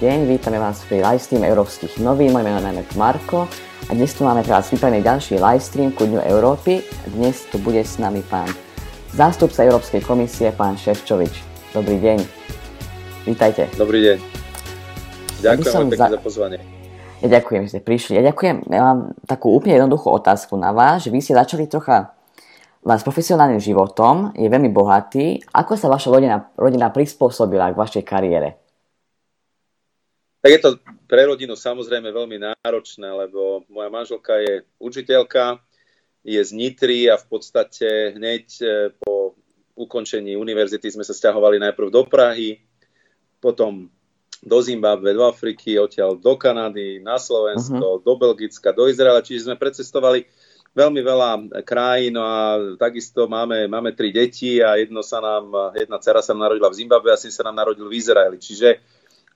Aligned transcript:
deň, 0.00 0.32
vítame 0.32 0.56
vás 0.56 0.80
pri 0.88 1.04
livestream 1.04 1.44
európskych 1.44 2.00
novín, 2.00 2.32
moje 2.32 2.48
meno 2.48 2.56
je 2.56 2.96
Marko 2.96 3.44
a 3.84 3.92
dnes 3.92 4.08
tu 4.16 4.24
máme 4.24 4.40
pre 4.40 4.56
vás 4.56 4.72
vypravený 4.72 5.04
ďalší 5.04 5.36
livestream 5.36 5.92
ku 5.92 6.08
Dňu 6.08 6.24
Európy. 6.24 6.80
Dnes 7.12 7.44
tu 7.52 7.60
bude 7.60 7.84
s 7.84 8.00
nami 8.00 8.24
pán 8.24 8.48
zástupca 9.12 9.60
Európskej 9.60 10.00
komisie, 10.00 10.56
pán 10.56 10.80
Ševčovič. 10.80 11.44
Dobrý 11.76 12.00
deň. 12.00 12.16
Vítajte. 13.28 13.68
Dobrý 13.76 14.00
deň. 14.08 14.16
Ďakujem 15.44 15.68
vám 15.68 15.88
pekne 15.92 16.00
za... 16.00 16.16
za 16.16 16.24
pozvanie. 16.24 16.58
Ja 17.20 17.28
ďakujem, 17.36 17.60
že 17.68 17.70
ste 17.76 17.80
prišli. 17.84 18.12
Ja 18.16 18.32
ďakujem, 18.32 18.72
ja 18.72 18.80
mám 18.80 19.12
takú 19.28 19.52
úplne 19.52 19.84
jednoduchú 19.84 20.08
otázku 20.16 20.56
na 20.56 20.72
vás, 20.72 21.04
že 21.04 21.12
vy 21.12 21.20
ste 21.20 21.36
začali 21.36 21.68
trocha 21.68 22.16
vás 22.80 23.04
profesionálnym 23.04 23.60
životom, 23.60 24.32
je 24.32 24.48
veľmi 24.48 24.72
bohatý. 24.72 25.44
Ako 25.52 25.76
sa 25.76 25.92
vaša 25.92 26.08
rodina, 26.08 26.48
rodina 26.56 26.88
prispôsobila 26.88 27.68
k 27.68 27.76
vašej 27.76 28.04
kariére? 28.08 28.69
Tak 30.40 30.50
je 30.56 30.60
to 30.60 30.70
pre 31.04 31.28
rodinu 31.28 31.52
samozrejme 31.52 32.08
veľmi 32.08 32.40
náročné, 32.40 33.04
lebo 33.04 33.68
moja 33.68 33.92
manželka 33.92 34.40
je 34.40 34.64
učiteľka, 34.80 35.60
je 36.24 36.40
z 36.40 36.50
Nitry 36.56 37.12
a 37.12 37.20
v 37.20 37.26
podstate 37.28 38.16
hneď 38.16 38.44
e, 38.60 38.66
po 38.96 39.36
ukončení 39.76 40.36
univerzity 40.36 40.92
sme 40.92 41.04
sa 41.04 41.16
stiahovali 41.16 41.60
najprv 41.60 41.88
do 41.92 42.02
Prahy, 42.08 42.60
potom 43.40 43.88
do 44.40 44.58
Zimbabwe, 44.64 45.12
do 45.12 45.24
Afriky, 45.28 45.76
odtiaľ 45.76 46.16
do 46.16 46.32
Kanady, 46.36 47.00
na 47.04 47.20
Slovensko, 47.20 48.00
uh-huh. 48.00 48.04
do 48.04 48.12
Belgicka, 48.16 48.72
do 48.72 48.88
Izraela, 48.88 49.20
čiže 49.20 49.48
sme 49.48 49.60
precestovali 49.60 50.24
veľmi 50.72 51.00
veľa 51.02 51.30
krajín 51.66 52.14
a 52.16 52.56
takisto 52.80 53.26
máme, 53.26 53.66
máme 53.66 53.92
tri 53.92 54.14
deti 54.14 54.62
a 54.62 54.78
jedno 54.78 55.02
sa 55.02 55.20
nám, 55.20 55.74
jedna 55.76 55.98
dcera 55.98 56.24
sa 56.24 56.32
nám 56.32 56.48
narodila 56.48 56.70
v 56.70 56.78
Zimbabwe 56.78 57.10
a 57.10 57.20
syn 57.20 57.34
sa 57.34 57.44
nám 57.44 57.58
narodil 57.58 57.90
v 57.90 57.98
Izraeli. 57.98 58.38
Čiže 58.38 58.80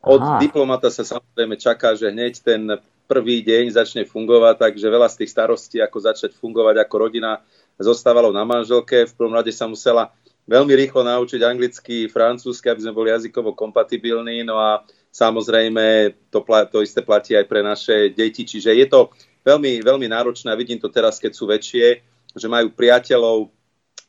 od 0.05 0.21
Aha. 0.21 0.39
diplomata 0.41 0.93
sa 0.93 1.03
samozrejme 1.03 1.57
čaká, 1.57 1.97
že 1.97 2.13
hneď 2.13 2.45
ten 2.45 2.63
prvý 3.05 3.45
deň 3.45 3.73
začne 3.73 4.03
fungovať, 4.09 4.61
takže 4.61 4.87
veľa 4.89 5.09
z 5.13 5.25
tých 5.25 5.31
starostí, 5.33 5.77
ako 5.81 5.99
začať 6.01 6.31
fungovať 6.37 6.81
ako 6.85 6.95
rodina, 6.97 7.41
zostávalo 7.77 8.33
na 8.33 8.45
manželke. 8.45 9.05
V 9.09 9.17
prvom 9.17 9.37
rade 9.37 9.53
sa 9.53 9.69
musela 9.69 10.13
veľmi 10.45 10.73
rýchlo 10.77 11.05
naučiť 11.05 11.41
anglicky, 11.41 12.09
francúzsky, 12.09 12.69
aby 12.69 12.81
sme 12.85 12.97
boli 12.97 13.09
jazykovo 13.13 13.57
kompatibilní. 13.57 14.45
No 14.45 14.61
a 14.61 14.85
samozrejme 15.13 16.17
to, 16.33 16.45
to 16.45 16.79
isté 16.85 17.01
platí 17.05 17.37
aj 17.37 17.47
pre 17.49 17.61
naše 17.65 18.13
deti. 18.13 18.45
Čiže 18.45 18.73
je 18.77 18.87
to 18.89 19.13
veľmi, 19.45 19.85
veľmi 19.85 20.07
náročné 20.09 20.53
a 20.53 20.59
vidím 20.59 20.81
to 20.81 20.89
teraz, 20.89 21.21
keď 21.21 21.33
sú 21.33 21.45
väčšie, 21.49 21.87
že 22.35 22.47
majú 22.49 22.73
priateľov 22.73 23.53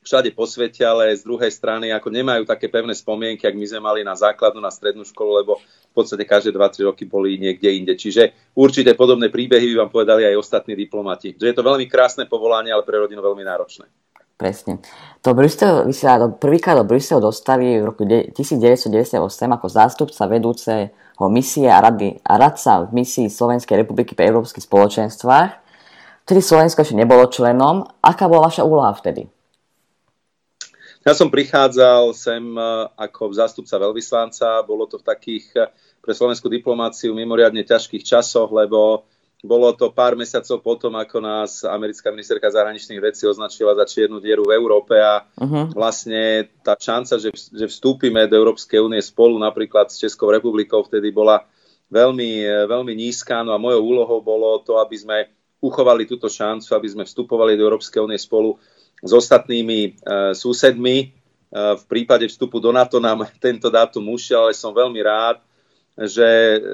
všade 0.06 0.30
po 0.38 0.46
svete, 0.46 0.86
ale 0.86 1.18
z 1.18 1.26
druhej 1.26 1.50
strany 1.50 1.90
ako 1.90 2.14
nemajú 2.14 2.46
také 2.46 2.70
pevné 2.70 2.94
spomienky, 2.94 3.50
ak 3.50 3.58
my 3.58 3.66
sme 3.66 3.82
mali 3.82 4.00
na 4.06 4.14
základnú, 4.14 4.62
na 4.62 4.70
strednú 4.70 5.02
školu, 5.02 5.42
lebo 5.42 5.58
v 5.58 5.94
podstate 5.98 6.30
každé 6.30 6.54
2-3 6.54 6.94
roky 6.94 7.10
boli 7.10 7.42
niekde 7.42 7.74
inde. 7.74 7.98
Čiže 7.98 8.54
určite 8.54 8.94
podobné 8.94 9.34
príbehy 9.34 9.74
by 9.74 9.76
vám 9.82 9.92
povedali 9.92 10.30
aj 10.30 10.38
ostatní 10.38 10.78
diplomati. 10.78 11.34
Že 11.34 11.50
je 11.50 11.56
to 11.58 11.66
veľmi 11.66 11.90
krásne 11.90 12.30
povolanie, 12.30 12.70
ale 12.70 12.86
pre 12.86 13.02
rodinu 13.02 13.26
veľmi 13.26 13.42
náročné. 13.42 13.90
Presne. 14.36 14.84
To 15.24 15.32
Brusel, 15.32 15.88
vy 15.88 15.96
sa 15.96 16.20
prvýkrát 16.28 16.76
do 16.76 16.84
Bruselu 16.84 17.24
dostali 17.24 17.80
v 17.80 17.88
roku 17.88 18.04
1998 18.04 19.16
ako 19.48 19.68
zástupca 19.72 20.28
vedúceho 20.28 21.28
misie 21.32 21.72
a, 21.72 21.80
rady, 21.80 22.20
a 22.20 22.36
radca 22.36 22.84
v 22.84 23.00
misii 23.00 23.32
Slovenskej 23.32 23.88
republiky 23.88 24.12
pre 24.12 24.28
európskych 24.28 24.68
spoločenstvách. 24.68 25.52
Vtedy 26.28 26.42
Slovensko 26.44 26.84
ešte 26.84 27.00
nebolo 27.00 27.32
členom. 27.32 27.88
Aká 28.04 28.28
bola 28.28 28.52
vaša 28.52 28.68
úloha 28.68 28.92
vtedy? 28.92 29.35
Ja 31.06 31.14
som 31.14 31.30
prichádzal 31.30 32.18
sem 32.18 32.42
e, 32.42 32.62
ako 32.98 33.30
zástupca 33.30 33.78
veľvyslanca, 33.78 34.66
bolo 34.66 34.90
to 34.90 34.98
v 34.98 35.06
takých 35.06 35.46
e, 35.54 35.70
pre 36.02 36.18
slovenskú 36.18 36.50
diplomáciu 36.50 37.14
mimoriadne 37.14 37.62
ťažkých 37.62 38.02
časoch, 38.02 38.50
lebo 38.50 39.06
bolo 39.46 39.70
to 39.78 39.94
pár 39.94 40.18
mesiacov 40.18 40.66
potom, 40.66 40.98
ako 40.98 41.22
nás 41.22 41.62
americká 41.62 42.10
ministerka 42.10 42.50
zahraničných 42.50 42.98
vecí 42.98 43.30
označila 43.30 43.78
za 43.78 43.86
čiernu 43.86 44.18
dieru 44.18 44.50
v 44.50 44.58
Európe 44.58 44.98
a 44.98 45.22
uh-huh. 45.22 45.78
vlastne 45.78 46.50
tá 46.66 46.74
šanca, 46.74 47.22
že, 47.22 47.30
že 47.54 47.70
vstúpime 47.70 48.26
do 48.26 48.42
Európskej 48.42 48.82
únie 48.82 48.98
spolu 48.98 49.38
napríklad 49.38 49.94
s 49.94 50.02
Českou 50.02 50.34
republikou 50.34 50.82
vtedy 50.82 51.14
bola 51.14 51.46
veľmi, 51.94 52.42
e, 52.42 52.66
veľmi 52.66 52.98
nízka. 52.98 53.46
No 53.46 53.54
a 53.54 53.62
mojou 53.62 53.86
úlohou 53.86 54.26
bolo 54.26 54.58
to, 54.66 54.82
aby 54.82 54.98
sme 54.98 55.18
uchovali 55.62 56.10
túto 56.10 56.34
šancu, 56.34 56.74
aby 56.74 56.88
sme 56.90 57.04
vstupovali 57.06 57.54
do 57.54 57.70
Európskej 57.70 58.02
únie 58.02 58.18
spolu 58.18 58.58
s 59.06 59.12
ostatnými 59.14 59.80
e, 59.86 59.92
susedmi. 60.34 60.98
E, 60.98 61.08
v 61.54 61.84
prípade 61.86 62.26
vstupu 62.26 62.58
do 62.58 62.74
NATO 62.74 62.98
nám 62.98 63.30
tento 63.46 63.70
dátum 63.70 64.10
ušiel, 64.10 64.50
ale 64.50 64.58
som 64.58 64.74
veľmi 64.74 65.00
rád, 65.06 65.38
že 65.96 66.28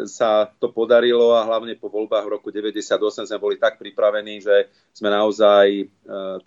sa 0.10 0.50
to 0.58 0.74
podarilo 0.74 1.38
a 1.38 1.46
hlavne 1.46 1.78
po 1.78 1.94
voľbách 1.94 2.26
v 2.26 2.34
roku 2.40 2.50
98 2.50 3.30
sme 3.30 3.38
boli 3.38 3.60
tak 3.60 3.78
pripravení, 3.78 4.42
že 4.42 4.72
sme 4.96 5.12
naozaj 5.12 5.66
e, 5.68 5.86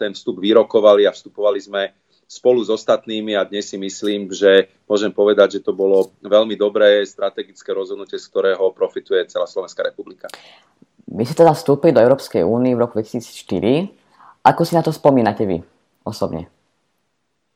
ten 0.01 0.17
vstup 0.17 0.41
vyrokovali 0.41 1.07
a 1.07 1.15
vstupovali 1.15 1.61
sme 1.61 1.83
spolu 2.25 2.65
s 2.65 2.73
ostatnými 2.73 3.37
a 3.37 3.45
dnes 3.45 3.69
si 3.69 3.77
myslím, 3.77 4.33
že 4.33 4.73
môžem 4.89 5.13
povedať, 5.13 5.61
že 5.61 5.71
to 5.71 5.77
bolo 5.77 6.17
veľmi 6.25 6.57
dobré 6.57 7.05
strategické 7.05 7.71
rozhodnutie, 7.77 8.17
z 8.17 8.27
ktorého 8.33 8.73
profituje 8.73 9.29
celá 9.29 9.45
Slovenská 9.45 9.85
republika. 9.85 10.27
Vy 11.05 11.29
ste 11.29 11.45
teda 11.45 11.53
vstúpili 11.53 11.93
do 11.93 12.01
Európskej 12.01 12.43
únie 12.43 12.73
v 12.73 12.81
roku 12.81 12.97
2004. 12.97 13.93
Ako 14.41 14.65
si 14.65 14.73
na 14.73 14.83
to 14.83 14.91
spomínate 14.91 15.45
vy 15.45 15.74
osobne? 16.05 16.53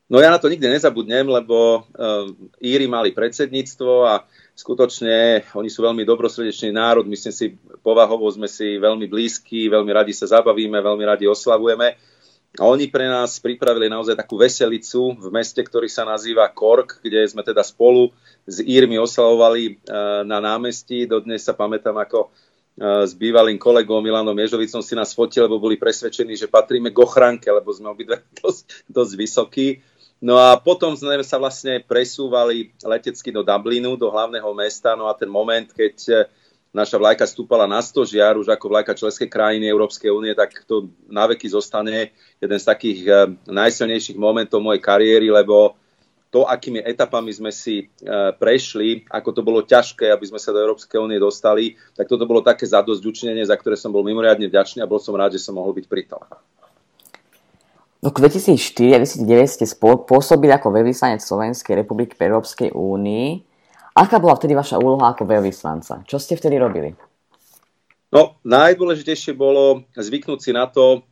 No 0.09 0.25
ja 0.25 0.33
na 0.33 0.41
to 0.41 0.49
nikdy 0.49 0.73
nezabudnem, 0.73 1.29
lebo 1.29 1.85
uh, 1.85 2.33
Íry 2.65 2.89
mali 2.89 3.13
predsedníctvo 3.13 4.09
a 4.09 4.25
skutočne 4.57 5.45
oni 5.53 5.69
sú 5.69 5.85
veľmi 5.85 6.01
dobrosrdečný 6.09 6.73
národ, 6.73 7.05
myslím 7.05 7.29
si, 7.29 7.53
povahovo 7.85 8.25
sme 8.33 8.49
si 8.49 8.81
veľmi 8.81 9.05
blízki, 9.05 9.69
veľmi 9.69 9.93
radi 9.93 10.17
sa 10.17 10.25
zabavíme, 10.25 10.81
veľmi 10.81 11.05
radi 11.05 11.29
oslavujeme. 11.29 12.01
A 12.57 12.65
oni 12.65 12.89
pre 12.89 13.05
nás 13.05 13.37
pripravili 13.37 13.93
naozaj 13.93 14.17
takú 14.17 14.41
veselicu 14.41 15.13
v 15.13 15.29
meste, 15.29 15.61
ktorý 15.61 15.85
sa 15.93 16.09
nazýva 16.09 16.49
Kork, 16.49 17.05
kde 17.05 17.29
sme 17.29 17.45
teda 17.45 17.61
spolu 17.61 18.09
s 18.49 18.65
Írmi 18.65 18.97
oslavovali 18.97 19.77
uh, 19.77 20.25
na 20.25 20.41
námestí. 20.41 21.05
Dodnes 21.05 21.45
sa 21.45 21.53
pamätám, 21.53 22.01
ako 22.01 22.33
s 22.78 23.12
bývalým 23.19 23.59
kolegom 23.59 23.99
Milanom 23.99 24.39
Ježovicom 24.39 24.78
si 24.78 24.94
nás 24.94 25.11
fotili, 25.11 25.50
lebo 25.50 25.59
boli 25.59 25.75
presvedčení, 25.75 26.39
že 26.39 26.47
patríme 26.47 26.94
k 26.94 27.03
ochranke, 27.03 27.50
lebo 27.50 27.75
sme 27.75 27.91
obidve 27.91 28.22
dosť, 28.41 28.87
dosť 28.87 29.12
vysokí. 29.19 29.69
No 30.19 30.39
a 30.39 30.59
potom 30.59 30.94
sme 30.99 31.19
sa 31.22 31.38
vlastne 31.38 31.78
presúvali 31.83 32.75
letecky 32.83 33.31
do 33.31 33.47
Dublinu, 33.47 33.94
do 33.94 34.11
hlavného 34.11 34.50
mesta. 34.55 34.99
No 34.99 35.06
a 35.06 35.15
ten 35.15 35.31
moment, 35.31 35.71
keď 35.71 35.94
e, 36.11 36.15
naša 36.75 36.99
vlajka 36.99 37.22
stúpala 37.22 37.71
na 37.71 37.78
stožiar, 37.78 38.34
už 38.34 38.50
ako 38.50 38.67
vlajka 38.67 38.99
členskej 38.99 39.31
krajiny 39.31 39.71
Európskej 39.71 40.11
únie, 40.11 40.34
tak 40.34 40.67
to 40.67 40.91
naveky 41.06 41.47
zostane 41.47 42.11
jeden 42.43 42.59
z 42.59 42.67
takých 42.67 43.00
e, 43.06 43.12
najsilnejších 43.47 44.19
momentov 44.19 44.59
mojej 44.59 44.83
kariéry, 44.83 45.31
lebo 45.31 45.78
to, 46.28 46.44
akými 46.44 46.84
etapami 46.84 47.33
sme 47.33 47.49
si 47.49 47.81
e, 47.81 47.84
prešli, 48.37 49.09
ako 49.09 49.28
to 49.33 49.41
bolo 49.41 49.65
ťažké, 49.65 50.12
aby 50.12 50.28
sme 50.28 50.37
sa 50.37 50.53
do 50.53 50.61
Európskej 50.61 51.00
únie 51.00 51.16
dostali, 51.16 51.72
tak 51.97 52.05
toto 52.05 52.28
bolo 52.28 52.44
také 52.44 52.69
zadosť 52.69 53.00
učinenie, 53.00 53.49
za 53.49 53.56
ktoré 53.56 53.81
som 53.81 53.89
bol 53.89 54.05
mimoriadne 54.05 54.44
vďačný 54.44 54.84
a 54.84 54.91
bol 54.91 55.00
som 55.00 55.17
rád, 55.17 55.37
že 55.37 55.41
som 55.41 55.56
mohol 55.56 55.72
byť 55.72 55.87
pri 55.88 56.05
tom. 56.05 56.21
V 57.99 58.12
roku 58.12 58.22
2004 58.22 58.94
a 58.94 58.99
2009 59.03 59.56
ste 59.59 59.67
pôsobili 59.81 60.55
ako 60.55 60.71
veľvyslanec 60.71 61.19
Slovenskej 61.19 61.75
republiky 61.83 62.15
pre 62.15 62.31
Európskej 62.31 62.71
únii. 62.71 63.27
Aká 63.99 64.22
bola 64.22 64.38
vtedy 64.38 64.55
vaša 64.55 64.78
úloha 64.78 65.11
ako 65.11 65.27
veľvyslanca? 65.27 66.06
Čo 66.06 66.22
ste 66.22 66.38
vtedy 66.38 66.62
robili? 66.62 66.94
No, 68.15 68.38
najdôležitejšie 68.47 69.34
bolo 69.34 69.83
zvyknúť 69.99 70.38
si 70.38 70.55
na 70.55 70.71
to, 70.71 71.03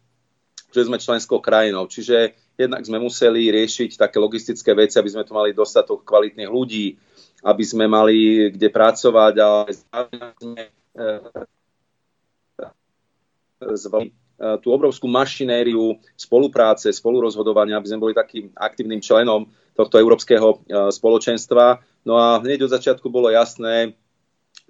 že 0.71 0.87
sme 0.87 1.03
členskou 1.03 1.43
krajinou. 1.43 1.91
Čiže 1.91 2.46
Jednak 2.57 2.83
sme 2.89 2.97
museli 2.97 3.53
riešiť 3.53 4.01
také 4.01 4.17
logistické 4.17 4.73
veci, 4.73 4.97
aby 4.97 5.13
sme 5.13 5.29
tu 5.29 5.37
mali 5.37 5.53
dostatok 5.53 6.09
kvalitných 6.09 6.49
ľudí, 6.49 6.97
aby 7.45 7.65
sme 7.65 7.85
mali 7.85 8.49
kde 8.49 8.69
pracovať, 8.73 9.35
ale 9.45 9.77
sme 9.77 10.63
e, 14.01 14.09
tú 14.61 14.69
obrovskú 14.73 15.05
mašinériu 15.09 16.01
spolupráce, 16.17 16.89
spolurozhodovania, 16.93 17.77
aby 17.77 17.89
sme 17.93 18.03
boli 18.09 18.15
takým 18.17 18.53
aktívnym 18.57 19.05
členom 19.05 19.49
tohto 19.77 20.01
európskeho 20.01 20.65
spoločenstva. 20.93 21.85
No 22.09 22.17
a 22.17 22.41
hneď 22.41 22.65
od 22.65 22.73
začiatku 22.73 23.13
bolo 23.13 23.29
jasné, 23.29 23.93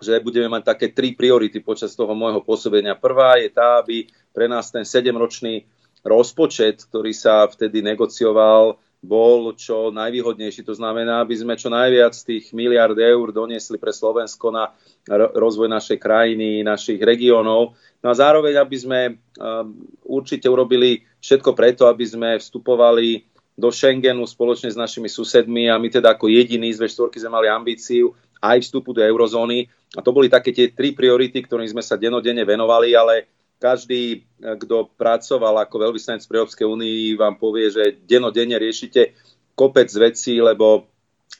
že 0.02 0.20
budeme 0.20 0.50
mať 0.50 0.62
také 0.76 0.86
tri 0.92 1.14
priority 1.14 1.62
počas 1.62 1.94
toho 1.94 2.12
môjho 2.12 2.42
pôsobenia. 2.42 2.98
Prvá 2.98 3.38
je 3.40 3.48
tá, 3.48 3.80
aby 3.80 4.10
pre 4.34 4.50
nás 4.50 4.68
ten 4.68 4.84
sedemročný 4.84 5.64
rozpočet, 6.06 6.86
ktorý 6.86 7.10
sa 7.10 7.50
vtedy 7.50 7.82
negocioval, 7.82 8.78
bol 9.02 9.54
čo 9.54 9.90
najvýhodnejší. 9.94 10.66
To 10.66 10.74
znamená, 10.74 11.22
aby 11.22 11.34
sme 11.36 11.58
čo 11.58 11.70
najviac 11.70 12.14
tých 12.16 12.50
miliard 12.54 12.96
eur 12.96 13.30
doniesli 13.30 13.78
pre 13.78 13.90
Slovensko 13.94 14.50
na 14.50 14.72
rozvoj 15.10 15.70
našej 15.70 15.98
krajiny, 16.02 16.66
našich 16.66 16.98
regiónov. 16.98 17.78
No 18.02 18.06
a 18.10 18.14
zároveň, 18.14 18.58
aby 18.58 18.76
sme 18.76 19.00
um, 19.38 19.86
určite 20.02 20.50
urobili 20.50 21.06
všetko 21.22 21.54
preto, 21.54 21.86
aby 21.86 22.02
sme 22.02 22.30
vstupovali 22.42 23.22
do 23.56 23.72
Schengenu 23.72 24.26
spoločne 24.28 24.68
s 24.68 24.76
našimi 24.76 25.08
susedmi 25.08 25.72
a 25.72 25.80
my 25.80 25.88
teda 25.88 26.12
ako 26.12 26.28
jediní 26.28 26.68
z 26.76 26.84
V4 26.84 27.24
sme 27.24 27.40
mali 27.40 27.48
ambíciu 27.48 28.12
aj 28.42 28.68
vstupu 28.68 28.92
do 28.92 29.00
eurozóny. 29.00 29.64
A 29.96 30.04
to 30.04 30.12
boli 30.12 30.28
také 30.28 30.52
tie 30.52 30.68
tri 30.68 30.92
priority, 30.92 31.40
ktorým 31.40 31.64
sme 31.64 31.80
sa 31.80 31.96
denodene 31.96 32.44
venovali, 32.44 32.92
ale 32.92 33.32
každý, 33.56 34.28
kto 34.36 34.92
pracoval 35.00 35.64
ako 35.64 35.88
veľvyslanec 35.88 36.22
pri 36.28 36.36
Európskej 36.44 36.66
únii, 36.68 37.16
vám 37.16 37.40
povie, 37.40 37.72
že 37.72 37.96
denodenne 38.04 38.60
riešite 38.60 39.16
kopec 39.56 39.88
vecí, 39.96 40.36
lebo 40.36 40.92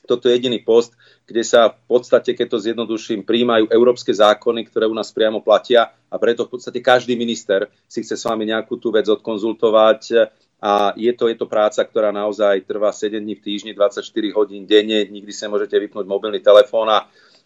toto 0.07 0.27
je 0.27 0.39
jediný 0.39 0.63
post, 0.63 0.95
kde 1.27 1.43
sa 1.43 1.75
v 1.75 1.83
podstate, 1.85 2.31
keď 2.31 2.47
to 2.55 2.63
zjednoduším, 2.63 3.27
príjmajú 3.27 3.67
európske 3.67 4.15
zákony, 4.15 4.65
ktoré 4.71 4.87
u 4.87 4.95
nás 4.95 5.11
priamo 5.11 5.43
platia 5.43 5.91
a 6.07 6.15
preto 6.15 6.47
v 6.47 6.57
podstate 6.57 6.79
každý 6.79 7.19
minister 7.19 7.67
si 7.85 8.01
chce 8.01 8.15
s 8.15 8.25
vami 8.25 8.47
nejakú 8.47 8.79
tú 8.79 8.89
vec 8.95 9.05
odkonzultovať 9.11 10.31
a 10.57 10.95
je 10.97 11.11
to, 11.13 11.29
je 11.29 11.37
to 11.37 11.45
práca, 11.45 11.83
ktorá 11.83 12.09
naozaj 12.09 12.65
trvá 12.65 12.89
7 12.89 13.21
dní 13.21 13.37
v 13.37 13.43
týždni, 13.43 13.71
24 13.77 14.01
hodín 14.33 14.65
denne, 14.65 15.05
nikdy 15.05 15.29
sa 15.29 15.51
môžete 15.51 15.77
vypnúť 15.77 16.07
mobilný 16.07 16.41
telefón 16.41 16.89
a 16.89 17.05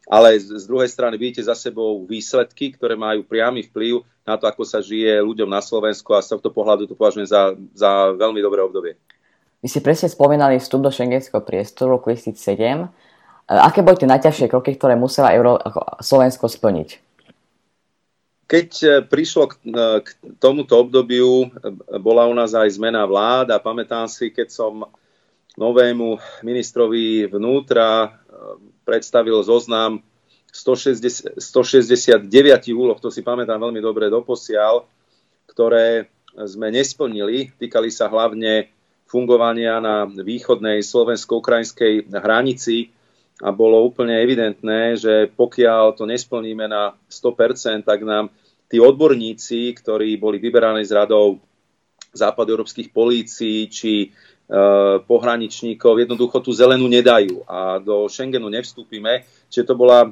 ale 0.09 0.39
z 0.39 0.65
druhej 0.65 0.89
strany 0.89 1.17
vidíte 1.17 1.45
za 1.45 1.53
sebou 1.53 2.01
výsledky, 2.05 2.73
ktoré 2.73 2.97
majú 2.97 3.21
priamy 3.21 3.61
vplyv 3.69 4.01
na 4.25 4.37
to, 4.37 4.49
ako 4.49 4.65
sa 4.65 4.81
žije 4.81 5.21
ľuďom 5.21 5.49
na 5.49 5.61
Slovensku 5.61 6.13
a 6.17 6.25
z 6.25 6.37
tohto 6.37 6.49
pohľadu 6.49 6.89
to 6.89 6.97
považujem 6.97 7.29
za, 7.29 7.53
za 7.73 8.13
veľmi 8.17 8.41
dobré 8.41 8.61
obdobie. 8.65 8.93
Vy 9.61 9.67
ste 9.69 9.85
presne 9.85 10.09
spomínali 10.09 10.57
vstup 10.57 10.81
do 10.81 10.89
šengenského 10.89 11.45
priestoru 11.45 12.01
roku 12.01 12.09
2007. 12.09 12.89
Aké 13.51 13.85
boli 13.85 13.99
tie 13.99 14.09
najťažšie 14.09 14.49
kroky, 14.49 14.73
ktoré 14.73 14.97
musela 14.97 15.35
Euro- 15.37 15.61
Slovensko 16.01 16.49
splniť? 16.49 17.11
Keď 18.49 18.69
e, 18.83 18.87
prišlo 19.07 19.47
k, 19.47 19.53
e, 19.63 19.85
k 20.03 20.07
tomuto 20.43 20.75
obdobiu, 20.75 21.47
e, 21.47 21.47
bola 22.03 22.27
u 22.27 22.35
nás 22.35 22.51
aj 22.51 22.67
zmena 22.75 23.07
vlád 23.07 23.55
a 23.55 23.63
pamätám 23.63 24.11
si, 24.11 24.27
keď 24.27 24.51
som 24.51 24.83
novému 25.59 26.19
ministrovi 26.45 27.27
vnútra 27.27 28.19
predstavil 28.87 29.43
zoznam 29.43 30.03
160, 30.51 31.39
169 31.39 32.27
úloh, 32.75 32.99
to 32.99 33.07
si 33.07 33.23
pamätám 33.23 33.59
veľmi 33.59 33.79
dobre 33.79 34.11
doposiaľ, 34.11 34.83
ktoré 35.47 36.11
sme 36.35 36.71
nesplnili. 36.71 37.55
Týkali 37.55 37.87
sa 37.87 38.11
hlavne 38.11 38.71
fungovania 39.07 39.79
na 39.83 40.07
východnej 40.07 40.79
slovensko-ukrajinskej 40.83 42.07
hranici 42.11 42.91
a 43.43 43.51
bolo 43.51 43.83
úplne 43.83 44.15
evidentné, 44.23 44.95
že 44.95 45.27
pokiaľ 45.35 45.99
to 45.99 46.07
nesplníme 46.07 46.67
na 46.67 46.95
100%, 47.11 47.83
tak 47.83 48.03
nám 48.07 48.31
tí 48.71 48.79
odborníci, 48.79 49.75
ktorí 49.75 50.15
boli 50.15 50.39
vyberaní 50.39 50.87
z 50.87 50.95
radov 50.95 51.43
západoeurópskych 52.11 52.91
polícií 52.91 53.71
či 53.71 54.11
Eh, 54.51 54.97
pohraničníkov 55.07 56.03
jednoducho 56.03 56.43
tú 56.43 56.51
zelenú 56.51 56.83
nedajú 56.91 57.39
a 57.47 57.79
do 57.79 58.11
Schengenu 58.11 58.51
nevstúpime. 58.51 59.23
Čiže 59.47 59.63
to 59.63 59.79
bola 59.79 60.11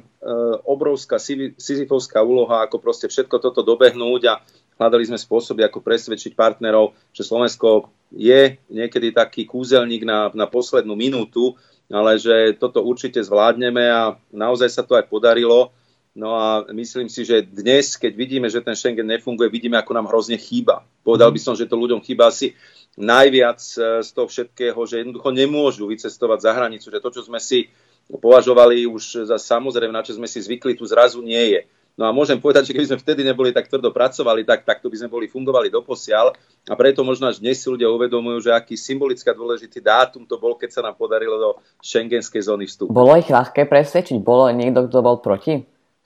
obrovská 0.64 1.20
sizifovská 1.60 2.24
úloha, 2.24 2.64
ako 2.64 2.80
proste 2.80 3.04
všetko 3.04 3.36
toto 3.36 3.60
dobehnúť 3.60 4.22
a 4.32 4.40
hľadali 4.80 5.12
sme 5.12 5.20
spôsoby, 5.20 5.60
ako 5.68 5.84
presvedčiť 5.84 6.32
partnerov, 6.32 6.96
že 7.12 7.20
Slovensko 7.20 7.92
je 8.16 8.56
niekedy 8.72 9.12
taký 9.12 9.44
kúzelník 9.44 10.08
na, 10.08 10.32
na 10.32 10.48
poslednú 10.48 10.96
minútu, 10.96 11.60
ale 11.92 12.16
že 12.16 12.56
toto 12.56 12.80
určite 12.80 13.20
zvládneme 13.20 13.92
a 13.92 14.16
naozaj 14.32 14.72
sa 14.72 14.80
to 14.88 14.96
aj 14.96 15.04
podarilo. 15.04 15.68
No 16.10 16.34
a 16.34 16.66
myslím 16.74 17.06
si, 17.06 17.22
že 17.22 17.46
dnes, 17.46 17.94
keď 17.94 18.12
vidíme, 18.18 18.50
že 18.50 18.58
ten 18.58 18.74
Schengen 18.74 19.06
nefunguje, 19.06 19.46
vidíme, 19.46 19.78
ako 19.78 19.94
nám 19.94 20.10
hrozne 20.10 20.34
chýba. 20.42 20.82
Povedal 21.06 21.30
by 21.30 21.38
som, 21.38 21.54
že 21.54 21.70
to 21.70 21.78
ľuďom 21.78 22.02
chýba 22.02 22.26
asi 22.26 22.58
najviac 22.98 23.62
e, 23.78 24.02
z 24.02 24.10
toho 24.10 24.26
všetkého, 24.26 24.80
že 24.90 25.06
jednoducho 25.06 25.30
nemôžu 25.30 25.86
vycestovať 25.86 26.38
za 26.42 26.50
hranicu, 26.50 26.90
že 26.90 26.98
to, 26.98 27.14
čo 27.14 27.22
sme 27.22 27.38
si 27.38 27.70
považovali 28.10 28.90
už 28.90 29.30
za 29.30 29.38
samozrejme, 29.38 29.94
na 29.94 30.02
čo 30.02 30.18
sme 30.18 30.26
si 30.26 30.42
zvykli, 30.42 30.74
tu 30.74 30.82
zrazu 30.82 31.22
nie 31.22 31.54
je. 31.54 31.60
No 31.94 32.08
a 32.08 32.16
môžem 32.16 32.42
povedať, 32.42 32.70
že 32.70 32.74
keby 32.74 32.86
sme 32.90 33.02
vtedy 33.02 33.20
neboli 33.22 33.54
tak 33.54 33.70
tvrdo 33.70 33.94
pracovali, 33.94 34.42
tak 34.42 34.66
takto 34.66 34.90
by 34.90 34.96
sme 34.98 35.12
boli 35.12 35.26
fungovali 35.30 35.70
doposiaľ 35.70 36.34
a 36.66 36.74
preto 36.74 37.06
možno 37.06 37.30
až 37.30 37.38
dnes 37.38 37.60
si 37.60 37.70
ľudia 37.70 37.86
uvedomujú, 37.86 38.48
že 38.48 38.50
aký 38.50 38.74
symbolický 38.74 39.30
a 39.30 39.36
dôležitý 39.36 39.78
dátum 39.78 40.26
to 40.26 40.40
bol, 40.40 40.58
keď 40.58 40.70
sa 40.74 40.82
nám 40.82 40.98
podarilo 40.98 41.36
do 41.38 41.50
šengenskej 41.84 42.50
zóny 42.50 42.66
vstupu. 42.66 42.90
Bolo 42.90 43.14
ich 43.14 43.28
ľahké 43.28 43.68
presvedčiť? 43.68 44.16
Bolo 44.22 44.48
niekto, 44.50 44.90
kto 44.90 44.98
bol 45.04 45.20
proti? 45.20 45.60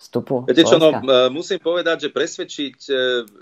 Vstupu 0.04 0.44
Viete 0.44 0.68
čo, 0.68 0.76
no, 0.76 0.92
musím 1.32 1.56
povedať, 1.56 2.08
že 2.08 2.10
presvedčiť 2.12 2.78
e, 2.86 2.92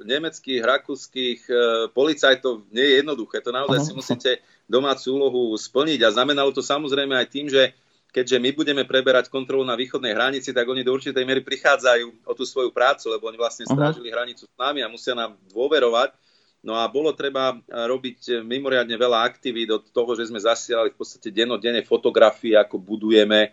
nemeckých, 0.07 0.63
rakúskych 0.63 1.41
e, 1.51 1.53
policajtov 1.91 2.71
nie 2.71 2.87
je 2.87 2.95
jednoduché. 3.03 3.43
To 3.43 3.51
naozaj 3.51 3.79
uh-huh. 3.83 3.89
si 3.91 3.99
musíte 3.99 4.31
domácu 4.71 5.07
úlohu 5.11 5.43
splniť 5.59 6.07
a 6.07 6.15
znamenalo 6.15 6.55
to 6.55 6.63
samozrejme 6.63 7.19
aj 7.19 7.27
tým, 7.29 7.51
že 7.51 7.75
keďže 8.15 8.39
my 8.39 8.51
budeme 8.55 8.85
preberať 8.87 9.27
kontrolu 9.27 9.67
na 9.67 9.75
východnej 9.75 10.15
hranici, 10.15 10.55
tak 10.55 10.69
oni 10.69 10.87
do 10.87 10.95
určitej 10.95 11.25
miery 11.27 11.43
prichádzajú 11.43 12.29
o 12.29 12.33
tú 12.37 12.45
svoju 12.47 12.71
prácu, 12.71 13.11
lebo 13.11 13.27
oni 13.27 13.41
vlastne 13.41 13.67
strážili 13.67 14.09
uh-huh. 14.09 14.23
hranicu 14.23 14.45
s 14.47 14.55
nami 14.55 14.87
a 14.87 14.93
musia 14.93 15.19
nám 15.19 15.35
dôverovať. 15.51 16.15
No 16.63 16.79
a 16.79 16.87
bolo 16.87 17.11
treba 17.11 17.59
robiť 17.67 18.47
mimoriadne 18.47 18.95
veľa 18.95 19.27
aktivít 19.27 19.67
od 19.75 19.83
toho, 19.91 20.15
že 20.15 20.31
sme 20.31 20.39
zasielali 20.39 20.95
v 20.95 20.99
podstate 21.03 21.35
dennodenne 21.35 21.83
fotografie, 21.83 22.55
ako 22.55 22.79
budujeme 22.79 23.51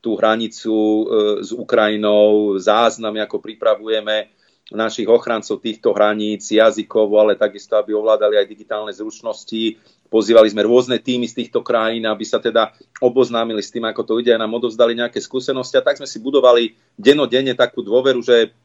tú 0.00 0.16
hranicu 0.18 0.72
e, 0.72 1.04
s 1.44 1.50
Ukrajinou, 1.54 2.56
záznamy, 2.58 3.22
ako 3.22 3.42
pripravujeme 3.42 4.32
našich 4.72 5.04
ochrancov 5.04 5.60
týchto 5.60 5.92
hraníc 5.92 6.48
jazykovo, 6.48 7.20
ale 7.20 7.36
takisto, 7.36 7.76
aby 7.76 7.92
ovládali 7.92 8.40
aj 8.40 8.48
digitálne 8.48 8.92
zručnosti. 8.96 9.76
Pozývali 10.08 10.48
sme 10.48 10.64
rôzne 10.64 10.96
týmy 10.96 11.28
z 11.28 11.44
týchto 11.44 11.60
krajín, 11.60 12.08
aby 12.08 12.24
sa 12.24 12.40
teda 12.40 12.72
oboznámili 13.02 13.60
s 13.60 13.68
tým, 13.68 13.84
ako 13.84 14.02
to 14.06 14.12
ide 14.24 14.32
a 14.32 14.40
nám 14.40 14.56
odovzdali 14.56 14.96
nejaké 14.96 15.20
skúsenosti. 15.20 15.76
A 15.76 15.84
tak 15.84 16.00
sme 16.00 16.08
si 16.08 16.16
budovali 16.16 16.80
denodenne 16.96 17.52
takú 17.52 17.84
dôveru, 17.84 18.24
že 18.24 18.56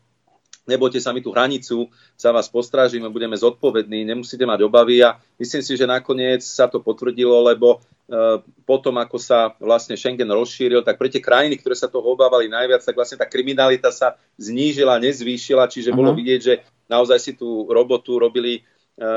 nebojte 0.68 1.00
sa, 1.00 1.16
my 1.16 1.22
tú 1.24 1.32
hranicu 1.32 1.88
za 2.20 2.30
vás 2.30 2.50
postrážime, 2.52 3.10
budeme 3.10 3.38
zodpovední, 3.38 4.06
nemusíte 4.06 4.46
mať 4.46 4.60
obavy 4.66 5.02
a 5.02 5.18
myslím 5.40 5.62
si, 5.64 5.74
že 5.78 5.90
nakoniec 5.90 6.44
sa 6.46 6.68
to 6.68 6.84
potvrdilo, 6.84 7.42
lebo 7.46 7.78
e, 7.78 8.42
potom, 8.68 8.98
ako 9.02 9.18
sa 9.18 9.54
vlastne 9.58 9.98
Schengen 9.98 10.30
rozšíril, 10.30 10.86
tak 10.86 11.02
pre 11.02 11.08
tie 11.10 11.24
krajiny, 11.24 11.58
ktoré 11.58 11.74
sa 11.74 11.90
toho 11.90 12.14
obávali 12.14 12.52
najviac, 12.52 12.86
tak 12.86 12.98
vlastne 12.98 13.18
tá 13.18 13.26
kriminalita 13.26 13.90
sa 13.90 14.20
znížila, 14.38 15.02
nezvýšila, 15.02 15.70
čiže 15.72 15.90
uh-huh. 15.90 16.00
bolo 16.00 16.12
vidieť, 16.14 16.40
že 16.42 16.54
naozaj 16.90 17.20
si 17.22 17.32
tú 17.34 17.66
robotu 17.70 18.20
robili 18.20 18.60
e, 18.60 18.62
e, 18.62 19.08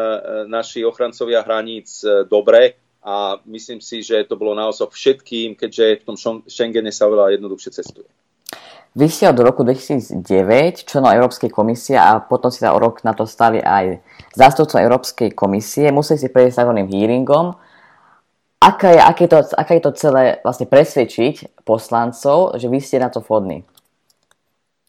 naši 0.49 0.87
ochrancovia 0.87 1.45
hraníc 1.45 2.05
dobre 2.29 2.81
a 3.03 3.35
myslím 3.51 3.83
si, 3.83 3.99
že 4.07 4.23
to 4.31 4.39
bolo 4.39 4.55
naozaj 4.55 4.95
všetkým, 4.95 5.59
keďže 5.59 6.01
v 6.01 6.05
tom 6.07 6.17
Schengene 6.47 6.95
sa 6.95 7.11
oveľa 7.11 7.35
jednoduchšie 7.35 7.71
cestuje. 7.75 8.07
Vy 8.93 9.09
ste 9.09 9.25
od 9.25 9.41
roku 9.41 9.65
2009 9.65 10.85
členom 10.85 11.09
Európskej 11.17 11.49
komisie 11.49 11.97
a 11.97 12.21
potom 12.21 12.53
si 12.53 12.61
sa 12.61 12.77
o 12.77 12.79
rok 12.79 13.01
na 13.01 13.17
to 13.17 13.25
stali 13.25 13.57
aj 13.57 14.05
zástupcom 14.37 14.85
Európskej 14.85 15.33
komisie. 15.33 15.89
Museli 15.89 16.21
si 16.21 16.29
prejsť 16.29 16.61
tzv. 16.61 16.73
hearingom. 16.93 17.57
Aká 18.61 18.93
je, 18.93 19.01
aké, 19.01 19.25
to, 19.33 19.41
aké 19.57 19.81
je 19.81 19.85
to 19.89 19.93
celé 19.97 20.45
vlastne 20.45 20.69
presvedčiť 20.69 21.65
poslancov, 21.65 22.61
že 22.61 22.69
vy 22.69 22.85
ste 22.85 23.01
na 23.01 23.09
to 23.09 23.25
vhodní? 23.25 23.65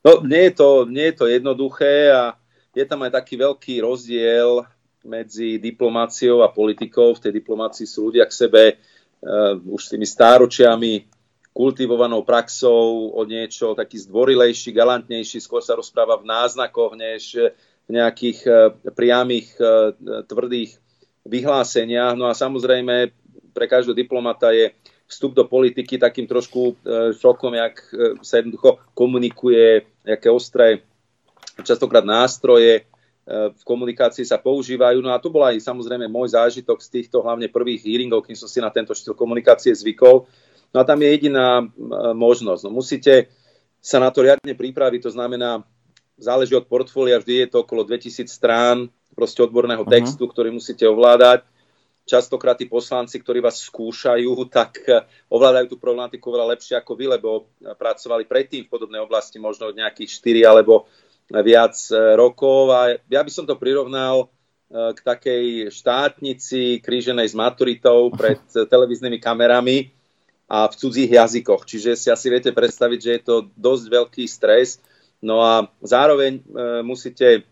No, 0.03 0.19
nie 0.19 0.51
je, 0.51 0.53
to, 0.59 0.83
nie 0.83 1.15
je 1.15 1.15
to 1.23 1.25
jednoduché 1.31 2.11
a 2.11 2.35
je 2.75 2.83
tam 2.83 3.07
aj 3.07 3.23
taký 3.23 3.39
veľký 3.39 3.87
rozdiel 3.87 4.67
medzi 5.07 5.63
diplomáciou 5.63 6.43
a 6.43 6.51
politikou. 6.51 7.15
V 7.15 7.23
tej 7.23 7.39
diplomácii 7.39 7.87
sú 7.87 8.11
ľudia 8.11 8.27
k 8.27 8.35
sebe 8.35 8.63
uh, 8.75 9.55
už 9.63 9.79
s 9.79 9.91
tými 9.95 10.03
stáročiami 10.03 11.12
kultivovanou 11.53 12.25
praxou 12.25 13.13
o 13.13 13.21
niečo 13.29 13.77
taký 13.77 14.01
zdvorilejší, 14.01 14.73
galantnejší, 14.73 15.37
skôr 15.37 15.61
sa 15.61 15.77
rozpráva 15.77 16.17
v 16.17 16.25
náznakoch, 16.25 16.97
než 16.97 17.37
v 17.85 17.89
nejakých 17.93 18.39
e, 18.47 18.51
priamých, 18.91 19.53
e, 19.61 19.93
tvrdých 20.25 20.81
vyhláseniach. 21.23 22.17
No 22.17 22.25
a 22.25 22.33
samozrejme, 22.33 23.13
pre 23.53 23.65
každého 23.69 23.93
diplomata 23.93 24.49
je 24.49 24.73
vstup 25.05 25.37
do 25.37 25.45
politiky 25.45 26.01
takým 26.01 26.25
trošku 26.25 26.73
e, 26.73 27.13
šokom, 27.13 27.53
jak 27.53 27.75
sa 28.25 28.41
jednoducho 28.41 28.81
komunikuje, 28.97 29.85
aké 30.09 30.33
ostré 30.33 30.81
častokrát 31.61 32.03
nástroje 32.03 32.89
v 33.29 33.63
komunikácii 33.63 34.27
sa 34.27 34.35
používajú. 34.35 34.99
No 34.99 35.15
a 35.15 35.21
to 35.21 35.31
bol 35.31 35.47
aj 35.47 35.55
samozrejme 35.55 36.11
môj 36.11 36.35
zážitok 36.35 36.83
z 36.83 36.99
týchto 36.99 37.23
hlavne 37.23 37.47
prvých 37.47 37.87
hearingov, 37.87 38.27
kým 38.27 38.35
som 38.35 38.51
si 38.51 38.59
na 38.59 38.67
tento 38.67 38.91
štýl 38.91 39.15
komunikácie 39.15 39.71
zvykol, 39.71 40.27
No 40.73 40.81
a 40.81 40.87
tam 40.89 40.99
je 41.05 41.09
jediná 41.13 41.61
možnosť. 42.17 42.61
No 42.65 42.73
musíte 42.73 43.29
sa 43.83 44.01
na 44.01 44.09
to 44.09 44.25
riadne 44.25 44.57
pripraviť, 44.57 45.05
to 45.05 45.11
znamená, 45.13 45.61
záleží 46.17 46.55
od 46.55 46.65
portfólia, 46.65 47.19
vždy 47.19 47.45
je 47.45 47.47
to 47.51 47.57
okolo 47.61 47.83
2000 47.85 48.31
strán 48.31 48.87
proste 49.13 49.43
odborného 49.45 49.85
uh-huh. 49.85 49.93
textu, 49.93 50.23
ktorý 50.25 50.55
musíte 50.55 50.87
ovládať. 50.87 51.45
Častokrát 52.03 52.59
tí 52.59 52.67
poslanci, 52.67 53.19
ktorí 53.19 53.39
vás 53.39 53.63
skúšajú, 53.63 54.31
tak 54.57 54.81
e, 54.87 55.03
ovládajú 55.29 55.75
tú 55.75 55.77
problematiku 55.79 56.31
veľa 56.31 56.57
lepšie 56.57 56.79
ako 56.79 56.91
vy, 56.95 57.05
lebo 57.19 57.47
pracovali 57.59 58.27
predtým 58.27 58.67
v 58.67 58.71
podobnej 58.71 58.99
oblasti 59.03 59.37
možno 59.37 59.71
nejakých 59.71 60.09
4 60.19 60.51
alebo 60.51 60.87
viac 61.29 61.75
e, 61.91 62.17
rokov. 62.17 62.71
A 62.71 62.79
ja 62.97 63.21
by 63.21 63.31
som 63.31 63.45
to 63.45 63.59
prirovnal 63.59 64.31
k 64.73 65.05
takej 65.05 65.69
štátnici 65.69 66.81
kríženej 66.81 67.29
s 67.29 67.37
maturitou 67.37 68.09
pred 68.19 68.41
televíznymi 68.49 69.21
kamerami, 69.21 69.93
a 70.53 70.69
v 70.69 70.77
cudzích 70.77 71.09
jazykoch. 71.09 71.65
Čiže 71.65 71.97
si 71.97 72.13
asi 72.13 72.29
viete 72.29 72.53
predstaviť, 72.53 72.99
že 73.01 73.11
je 73.17 73.21
to 73.25 73.35
dosť 73.57 73.85
veľký 73.89 74.23
stres. 74.29 74.77
No 75.17 75.41
a 75.41 75.65
zároveň 75.81 76.37
e, 76.37 76.41
musíte 76.85 77.49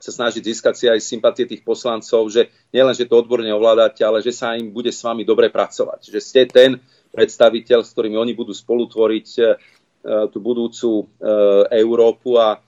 sa 0.00 0.10
snažiť 0.10 0.42
získať 0.42 0.74
si 0.74 0.86
aj 0.88 0.98
sympatie 1.04 1.44
tých 1.44 1.60
poslancov, 1.60 2.32
že 2.32 2.48
nielen, 2.72 2.96
že 2.96 3.04
to 3.04 3.20
odborne 3.20 3.46
ovládate, 3.52 4.00
ale 4.00 4.24
že 4.24 4.32
sa 4.32 4.56
im 4.56 4.72
bude 4.72 4.88
s 4.88 5.04
vami 5.04 5.28
dobre 5.28 5.52
pracovať. 5.52 6.08
Že 6.08 6.20
ste 6.24 6.40
ten 6.48 6.70
predstaviteľ, 7.12 7.84
s 7.84 7.92
ktorými 7.92 8.16
oni 8.16 8.32
budú 8.32 8.56
spolutvoriť 8.56 9.28
e, 9.38 9.42
tú 10.32 10.38
budúcu 10.40 10.90
e, 10.90 11.04
Európu 11.84 12.40
a 12.40 12.56
e, 12.56 12.58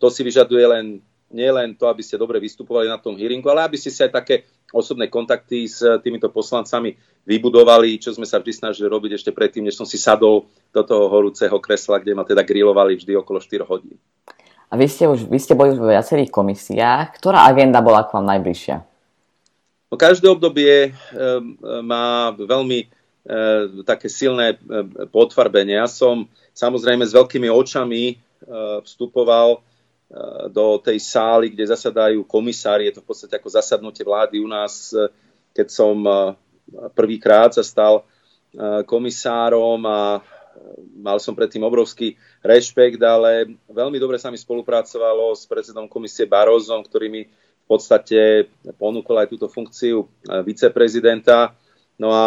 to 0.00 0.08
si 0.08 0.24
vyžaduje 0.24 0.64
len 0.64 0.98
nielen 1.28 1.76
to, 1.76 1.86
aby 1.86 2.00
ste 2.00 2.16
dobre 2.16 2.40
vystupovali 2.40 2.88
na 2.88 2.96
tom 2.96 3.14
hearingu, 3.14 3.52
ale 3.52 3.68
aby 3.68 3.76
ste 3.76 3.92
si 3.92 4.00
aj 4.00 4.16
také 4.16 4.48
osobné 4.74 5.06
kontakty 5.06 5.66
s 5.70 5.82
týmito 6.02 6.30
poslancami 6.30 6.96
vybudovali, 7.26 7.98
čo 7.98 8.14
sme 8.14 8.26
sa 8.26 8.38
vždy 8.38 8.52
snažili 8.54 8.86
robiť 8.86 9.18
ešte 9.18 9.30
predtým, 9.34 9.66
než 9.66 9.74
som 9.74 9.86
si 9.86 9.98
sadol 9.98 10.46
do 10.70 10.82
toho 10.86 11.10
horúceho 11.10 11.58
kresla, 11.58 11.98
kde 11.98 12.14
ma 12.14 12.22
teda 12.22 12.46
grilovali 12.46 12.94
vždy 12.94 13.18
okolo 13.18 13.42
4 13.42 13.66
hodín. 13.66 13.98
A 14.66 14.74
vy 14.74 14.86
ste, 14.90 15.06
už, 15.06 15.30
vy 15.30 15.38
ste 15.38 15.54
boli 15.54 15.74
v 15.74 15.94
viacerých 15.94 16.30
komisiách. 16.30 17.18
Ktorá 17.18 17.46
agenda 17.46 17.78
bola 17.78 18.02
k 18.02 18.18
vám 18.18 18.26
najbližšia? 18.26 18.82
No, 19.86 19.94
každé 19.94 20.26
obdobie 20.26 20.90
e, 20.90 20.92
má 21.86 22.34
veľmi 22.34 22.78
e, 22.82 22.86
také 23.86 24.10
silné 24.10 24.58
e, 24.58 24.86
potvarbenie. 25.06 25.78
Ja 25.78 25.86
som 25.86 26.26
samozrejme 26.50 27.06
s 27.06 27.14
veľkými 27.14 27.46
očami 27.46 28.02
e, 28.10 28.14
vstupoval 28.82 29.62
do 30.54 30.78
tej 30.78 31.02
sály, 31.02 31.50
kde 31.50 31.66
zasadajú 31.66 32.22
komisári. 32.24 32.86
Je 32.86 32.98
to 32.98 33.02
v 33.02 33.08
podstate 33.10 33.34
ako 33.36 33.50
zasadnutie 33.50 34.06
vlády 34.06 34.38
u 34.38 34.46
nás, 34.46 34.94
e, 34.94 35.10
keď 35.50 35.66
som 35.66 35.98
e, 36.06 36.12
prvýkrát 36.94 37.54
sa 37.54 37.62
stal 37.66 38.06
komisárom 38.88 39.84
a 39.84 40.24
mal 40.96 41.18
som 41.20 41.36
predtým 41.36 41.62
obrovský 41.64 42.16
rešpekt, 42.40 43.00
ale 43.02 43.56
veľmi 43.68 43.98
dobre 44.00 44.16
sa 44.16 44.32
mi 44.32 44.38
spolupracovalo 44.40 45.36
s 45.36 45.44
predsedom 45.44 45.90
komisie 45.90 46.24
Barozom, 46.24 46.82
ktorý 46.82 47.06
mi 47.12 47.22
v 47.26 47.66
podstate 47.66 48.46
ponúkol 48.78 49.26
aj 49.26 49.28
túto 49.30 49.46
funkciu 49.50 50.06
eh, 50.06 50.42
viceprezidenta. 50.46 51.54
No 51.98 52.12
a 52.12 52.24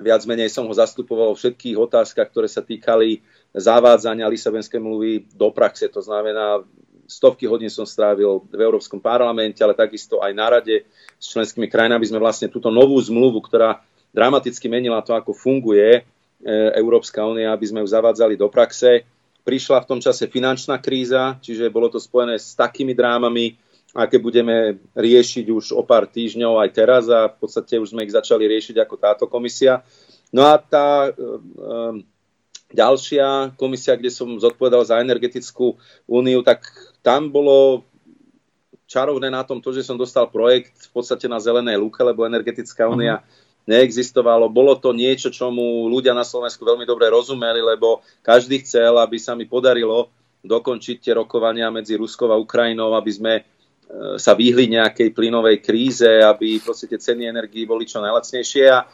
viac 0.00 0.24
menej 0.24 0.48
som 0.50 0.66
ho 0.66 0.74
zastupoval 0.74 1.32
vo 1.32 1.38
všetkých 1.38 1.76
otázkach, 1.76 2.32
ktoré 2.32 2.48
sa 2.48 2.64
týkali 2.64 3.20
zavádzania 3.54 4.30
Lisabonskej 4.30 4.78
mluvy 4.78 5.26
do 5.34 5.50
praxe. 5.50 5.90
To 5.90 6.02
znamená, 6.02 6.62
stovky 7.10 7.46
hodín 7.50 7.70
som 7.70 7.86
strávil 7.86 8.46
v 8.46 8.60
Európskom 8.62 9.02
parlamente, 9.02 9.58
ale 9.62 9.74
takisto 9.74 10.22
aj 10.22 10.32
na 10.34 10.46
rade 10.58 10.86
s 11.18 11.34
členskými 11.34 11.66
krajinami 11.66 12.06
sme 12.06 12.22
vlastne 12.22 12.46
túto 12.46 12.70
novú 12.70 12.96
zmluvu, 13.02 13.42
ktorá 13.42 13.82
dramaticky 14.14 14.70
menila 14.70 15.02
to, 15.02 15.14
ako 15.14 15.34
funguje 15.34 16.06
E, 16.40 16.72
Európska 16.80 17.20
únia, 17.28 17.52
aby 17.52 17.68
sme 17.68 17.84
ju 17.84 17.88
zavádzali 17.92 18.32
do 18.40 18.48
praxe. 18.48 19.04
Prišla 19.44 19.84
v 19.84 19.88
tom 19.88 20.00
čase 20.00 20.24
finančná 20.24 20.80
kríza, 20.80 21.36
čiže 21.44 21.68
bolo 21.68 21.92
to 21.92 22.00
spojené 22.00 22.40
s 22.40 22.56
takými 22.56 22.96
drámami, 22.96 23.60
aké 23.92 24.16
budeme 24.16 24.80
riešiť 24.96 25.46
už 25.52 25.76
o 25.76 25.84
pár 25.84 26.08
týždňov 26.08 26.64
aj 26.64 26.70
teraz 26.72 27.04
a 27.12 27.28
v 27.28 27.36
podstate 27.44 27.76
už 27.76 27.92
sme 27.92 28.08
ich 28.08 28.16
začali 28.16 28.48
riešiť 28.48 28.76
ako 28.80 28.94
táto 28.96 29.24
komisia. 29.28 29.84
No 30.32 30.48
a 30.48 30.56
tá 30.56 31.12
um, 31.12 32.00
ďalšia 32.70 33.54
komisia, 33.58 33.98
kde 33.98 34.10
som 34.10 34.38
zodpovedal 34.38 34.86
za 34.86 35.02
energetickú 35.02 35.78
úniu, 36.06 36.42
tak 36.46 36.66
tam 37.02 37.30
bolo 37.30 37.86
čarovné 38.90 39.30
na 39.30 39.46
tom 39.46 39.62
to, 39.62 39.70
že 39.70 39.86
som 39.86 39.98
dostal 39.98 40.26
projekt 40.26 40.90
v 40.90 40.90
podstate 40.90 41.30
na 41.30 41.38
zelenej 41.38 41.78
lúke, 41.78 42.02
lebo 42.02 42.26
energetická 42.26 42.90
únia 42.90 43.22
uh-huh 43.22 43.48
neexistovalo. 43.68 44.48
Bolo 44.48 44.74
to 44.78 44.90
niečo, 44.90 45.28
čomu 45.30 45.86
ľudia 45.86 46.10
na 46.16 46.24
Slovensku 46.24 46.66
veľmi 46.66 46.82
dobre 46.88 47.06
rozumeli, 47.06 47.62
lebo 47.62 48.02
každý 48.24 48.66
chcel, 48.66 48.96
aby 48.98 49.14
sa 49.20 49.38
mi 49.38 49.44
podarilo 49.46 50.10
dokončiť 50.42 50.96
tie 50.98 51.12
rokovania 51.14 51.68
medzi 51.68 51.94
Ruskou 51.94 52.32
a 52.32 52.40
Ukrajinou, 52.40 52.96
aby 52.96 53.12
sme 53.12 53.32
e, 53.38 53.42
sa 54.16 54.32
vyhli 54.32 54.72
nejakej 54.72 55.12
plynovej 55.12 55.60
kríze, 55.60 56.08
aby 56.08 56.56
proste 56.58 56.88
tie 56.88 56.96
ceny 56.96 57.28
energií 57.28 57.68
boli 57.68 57.84
čo 57.84 58.00
najlacnejšie 58.00 58.64
a 58.72 58.88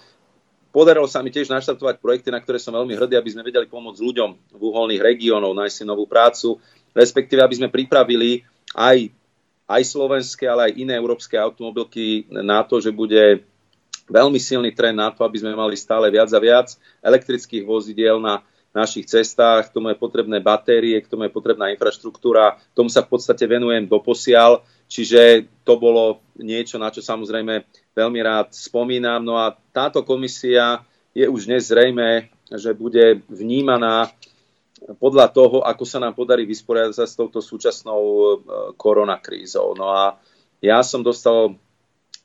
podarilo 0.76 1.09
sa 1.09 1.25
mi 1.25 1.33
tiež 1.33 1.49
naštartovať 1.49 2.04
projekty, 2.04 2.28
na 2.28 2.37
ktoré 2.37 2.61
som 2.61 2.76
veľmi 2.76 2.92
hrdý, 2.92 3.16
aby 3.16 3.33
sme 3.33 3.49
vedeli 3.49 3.64
pomôcť 3.64 3.97
ľuďom 3.97 4.30
v 4.52 4.61
uholných 4.61 5.00
regiónov, 5.00 5.56
nájsť 5.56 5.76
si 5.80 5.85
novú 5.88 6.04
prácu, 6.04 6.61
respektíve 6.92 7.40
aby 7.40 7.56
sme 7.56 7.73
pripravili 7.73 8.45
aj, 8.76 9.09
aj 9.64 9.83
slovenské, 9.88 10.45
ale 10.45 10.68
aj 10.68 10.76
iné 10.76 10.92
európske 11.00 11.40
automobilky 11.40 12.28
na 12.28 12.61
to, 12.61 12.85
že 12.85 12.92
bude 12.92 13.40
veľmi 14.12 14.37
silný 14.37 14.76
trend 14.76 15.00
na 15.00 15.09
to, 15.09 15.25
aby 15.25 15.40
sme 15.40 15.56
mali 15.56 15.80
stále 15.80 16.12
viac 16.12 16.28
a 16.28 16.40
viac 16.45 16.68
elektrických 17.00 17.64
vozidiel 17.64 18.21
na 18.21 18.45
našich 18.76 19.09
cestách, 19.09 19.73
k 19.73 19.75
tomu 19.80 19.88
je 19.88 19.97
potrebné 19.97 20.45
batérie, 20.45 21.00
k 21.00 21.09
tomu 21.09 21.25
je 21.25 21.33
potrebná 21.33 21.73
infraštruktúra, 21.73 22.61
tomu 22.76 22.92
sa 22.92 23.00
v 23.00 23.16
podstate 23.16 23.49
venujem 23.49 23.88
doposiaľ, 23.88 24.61
čiže 24.85 25.49
to 25.64 25.80
bolo 25.80 26.21
niečo, 26.37 26.76
na 26.76 26.92
čo 26.92 27.00
samozrejme 27.00 27.64
veľmi 27.96 28.20
rád 28.20 28.52
spomínam. 28.52 29.24
No 29.24 29.40
a 29.40 29.56
táto 29.72 30.04
komisia 30.04 30.84
je 31.16 31.24
už 31.24 31.48
dnes 31.48 31.72
zrejme, 31.72 32.28
že 32.52 32.76
bude 32.76 33.24
vnímaná 33.32 34.12
podľa 35.00 35.32
toho, 35.32 35.64
ako 35.64 35.84
sa 35.88 35.98
nám 35.98 36.12
podarí 36.12 36.44
vysporiadať 36.44 36.94
sa 36.94 37.08
s 37.08 37.16
touto 37.16 37.40
súčasnou 37.40 38.02
e, 38.04 38.24
koronakrízou. 38.76 39.72
No 39.72 39.88
a 39.88 40.20
ja 40.60 40.84
som 40.84 41.00
dostal 41.00 41.56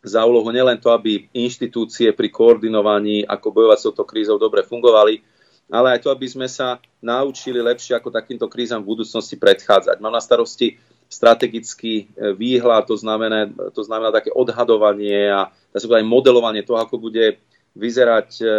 za 0.03 0.27
úlohu 0.27 0.51
nielen 0.51 0.75
to, 0.77 0.91
aby 0.91 1.31
inštitúcie 1.31 2.11
pri 2.11 2.27
koordinovaní, 2.27 3.23
ako 3.23 3.55
bojovať 3.55 3.77
s 3.79 3.85
touto 3.87 4.03
krízou, 4.03 4.35
dobre 4.35 4.67
fungovali, 4.67 5.23
ale 5.71 5.95
aj 5.95 5.99
to, 6.03 6.09
aby 6.11 6.27
sme 6.27 6.51
sa 6.51 6.83
naučili 6.99 7.63
lepšie, 7.63 7.95
ako 7.95 8.11
takýmto 8.11 8.51
krízam 8.51 8.83
v 8.83 8.91
budúcnosti 8.91 9.39
predchádzať. 9.39 10.03
Mám 10.03 10.11
na 10.11 10.21
starosti 10.21 10.75
strategický 11.11 12.07
e, 12.07 12.31
výhľad, 12.31 12.87
to 12.87 12.95
znamená, 12.95 13.51
to 13.75 13.83
znamená 13.83 14.15
také 14.15 14.31
odhadovanie 14.31 15.27
a 15.27 15.51
aj 15.75 16.03
modelovanie 16.07 16.63
toho, 16.63 16.79
ako 16.79 16.95
bude 16.95 17.35
vyzerať 17.75 18.29
e, 18.39 18.43
e, 18.43 18.49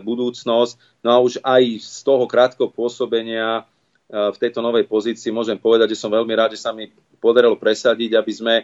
budúcnosť. 0.00 1.04
No 1.04 1.08
a 1.12 1.20
už 1.20 1.44
aj 1.44 1.62
z 1.84 2.00
toho 2.00 2.24
krátkeho 2.24 2.72
pôsobenia 2.72 3.68
v 4.10 4.42
tejto 4.42 4.58
novej 4.58 4.90
pozícii 4.90 5.30
môžem 5.30 5.54
povedať, 5.54 5.94
že 5.94 6.02
som 6.02 6.10
veľmi 6.10 6.34
rád, 6.34 6.58
že 6.58 6.66
sa 6.66 6.74
mi 6.74 6.90
podarilo 7.22 7.54
presadiť, 7.54 8.18
aby 8.18 8.32
sme 8.34 8.54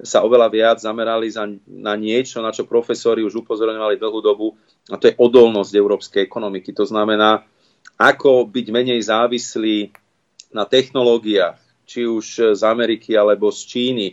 sa 0.00 0.24
oveľa 0.24 0.48
viac 0.48 0.80
zamerali 0.80 1.28
za, 1.28 1.44
na 1.68 1.92
niečo, 1.92 2.40
na 2.40 2.56
čo 2.56 2.64
profesori 2.64 3.20
už 3.20 3.44
upozorňovali 3.44 4.00
dlhú 4.00 4.20
dobu, 4.24 4.56
a 4.88 4.96
to 4.96 5.12
je 5.12 5.18
odolnosť 5.20 5.76
európskej 5.76 6.24
ekonomiky. 6.24 6.72
To 6.72 6.88
znamená, 6.88 7.44
ako 8.00 8.48
byť 8.48 8.66
menej 8.72 9.00
závislí 9.04 9.92
na 10.56 10.64
technológiách, 10.64 11.63
či 11.84 12.08
už 12.08 12.56
z 12.56 12.62
Ameriky 12.64 13.14
alebo 13.14 13.52
z 13.52 13.60
Číny, 13.68 14.08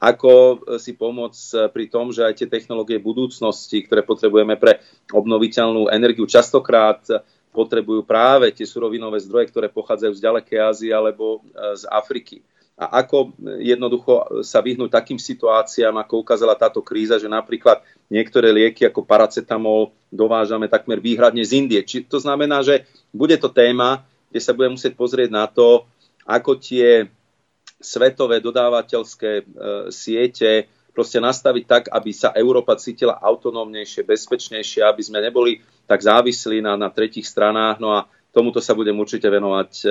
ako 0.00 0.62
si 0.76 0.92
pomôcť 0.92 1.72
pri 1.72 1.88
tom, 1.88 2.12
že 2.12 2.24
aj 2.24 2.34
tie 2.44 2.48
technológie 2.48 3.00
budúcnosti, 3.00 3.84
ktoré 3.84 4.04
potrebujeme 4.04 4.54
pre 4.60 4.84
obnoviteľnú 5.10 5.88
energiu, 5.88 6.28
častokrát 6.28 7.00
potrebujú 7.50 8.04
práve 8.04 8.52
tie 8.52 8.68
surovinové 8.68 9.16
zdroje, 9.24 9.48
ktoré 9.48 9.72
pochádzajú 9.72 10.12
z 10.12 10.24
ďalekej 10.24 10.58
Ázie 10.60 10.92
alebo 10.92 11.40
z 11.54 11.88
Afriky 11.88 12.44
a 12.76 13.00
ako 13.00 13.32
jednoducho 13.56 14.44
sa 14.44 14.60
vyhnúť 14.60 14.92
takým 14.92 15.16
situáciám, 15.16 15.96
ako 15.96 16.20
ukázala 16.20 16.52
táto 16.52 16.84
kríza, 16.84 17.16
že 17.16 17.24
napríklad 17.24 17.80
niektoré 18.12 18.52
lieky 18.52 18.84
ako 18.84 19.00
paracetamol 19.00 19.96
dovážame 20.12 20.68
takmer 20.68 21.00
výhradne 21.00 21.40
z 21.40 21.56
Indie. 21.56 21.80
Či, 21.80 22.04
to 22.04 22.20
znamená, 22.20 22.60
že 22.60 22.84
bude 23.16 23.32
to 23.40 23.48
téma, 23.48 24.04
kde 24.28 24.40
sa 24.44 24.52
budeme 24.52 24.76
musieť 24.76 24.92
pozrieť 24.92 25.32
na 25.32 25.48
to, 25.48 25.88
ako 26.28 26.60
tie 26.60 27.08
svetové 27.80 28.40
dodávateľské 28.40 29.30
e, 29.40 29.44
siete 29.92 30.70
proste 30.96 31.20
nastaviť 31.20 31.64
tak, 31.68 31.84
aby 31.92 32.10
sa 32.10 32.32
Európa 32.32 32.80
cítila 32.80 33.20
autonómnejšie, 33.20 34.08
bezpečnejšie, 34.08 34.80
aby 34.80 35.02
sme 35.04 35.20
neboli 35.20 35.60
tak 35.84 36.00
závislí 36.00 36.64
na, 36.64 36.72
na 36.80 36.88
tretich 36.88 37.28
stranách. 37.28 37.76
No 37.76 37.92
a 37.92 38.08
Tomuto 38.36 38.60
sa 38.60 38.76
budem 38.76 38.92
určite 39.00 39.32
venovať 39.32 39.70
e, 39.80 39.88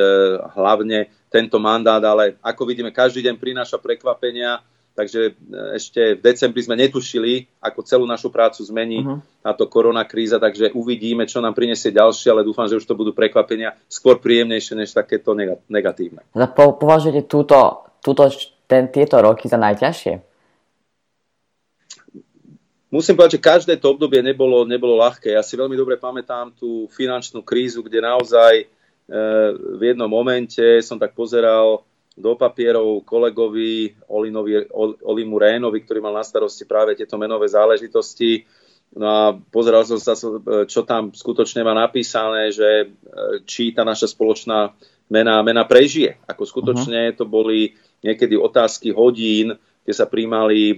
hlavne 0.54 1.10
tento 1.34 1.58
mandát, 1.58 1.98
ale 2.06 2.38
ako 2.46 2.70
vidíme, 2.70 2.94
každý 2.94 3.26
deň 3.26 3.42
prináša 3.42 3.82
prekvapenia, 3.82 4.62
takže 4.96 5.22
e, 5.30 5.32
ešte 5.76 6.16
v 6.18 6.24
decembri 6.24 6.64
sme 6.64 6.80
netušili, 6.80 7.46
ako 7.60 7.84
celú 7.84 8.08
našu 8.08 8.32
prácu 8.32 8.64
zmení 8.64 9.04
uh-huh. 9.04 9.20
táto 9.44 9.68
koronakríza, 9.68 10.40
takže 10.40 10.72
uvidíme, 10.72 11.28
čo 11.28 11.44
nám 11.44 11.54
prinesie 11.54 11.92
ďalšie, 11.92 12.32
ale 12.32 12.48
dúfam, 12.48 12.66
že 12.66 12.80
už 12.80 12.88
to 12.88 12.96
budú 12.96 13.12
prekvapenia 13.12 13.76
skôr 13.92 14.18
príjemnejšie, 14.18 14.80
než 14.80 14.96
takéto 14.96 15.36
negatívne. 15.68 16.24
Po, 16.32 16.80
považujete 16.80 17.28
túto, 17.28 17.92
túto, 18.00 18.32
ten, 18.66 18.88
tieto 18.88 19.20
roky 19.20 19.52
za 19.52 19.60
najťažšie? 19.60 20.36
Musím 22.96 23.20
povedať, 23.20 23.36
že 23.36 23.44
každé 23.44 23.74
to 23.76 23.92
obdobie 23.92 24.24
nebolo, 24.24 24.64
nebolo 24.64 24.96
ľahké. 25.04 25.36
Ja 25.36 25.44
si 25.44 25.60
veľmi 25.60 25.76
dobre 25.76 26.00
pamätám 26.00 26.56
tú 26.56 26.88
finančnú 26.96 27.44
krízu, 27.44 27.84
kde 27.84 28.00
naozaj 28.00 28.64
e, 28.64 28.66
v 29.76 29.82
jednom 29.92 30.08
momente 30.08 30.80
som 30.80 30.96
tak 30.96 31.12
pozeral 31.12 31.84
do 32.16 32.32
papierov 32.40 33.04
kolegovi 33.04 33.92
Olinovi, 34.08 34.72
Olimu 35.04 35.36
Rénovi, 35.36 35.84
ktorý 35.84 36.00
mal 36.00 36.16
na 36.16 36.24
starosti 36.24 36.64
práve 36.64 36.96
tieto 36.96 37.20
menové 37.20 37.52
záležitosti 37.52 38.48
No 38.96 39.06
a 39.12 39.24
pozeral 39.36 39.84
som 39.84 40.00
sa, 40.00 40.16
čo 40.70 40.82
tam 40.88 41.12
skutočne 41.12 41.68
má 41.68 41.76
napísané, 41.76 42.56
že 42.56 42.96
či 43.44 43.76
tá 43.76 43.84
naša 43.84 44.08
spoločná 44.08 44.72
mena, 45.12 45.44
mena 45.44 45.68
prežije. 45.68 46.16
Ako 46.24 46.48
skutočne 46.48 47.12
uh-huh. 47.12 47.18
to 47.20 47.26
boli 47.28 47.76
niekedy 48.00 48.40
otázky 48.40 48.96
hodín, 48.96 49.60
kde 49.84 49.94
sa 49.94 50.08
príjmali 50.08 50.62
e, 50.72 50.76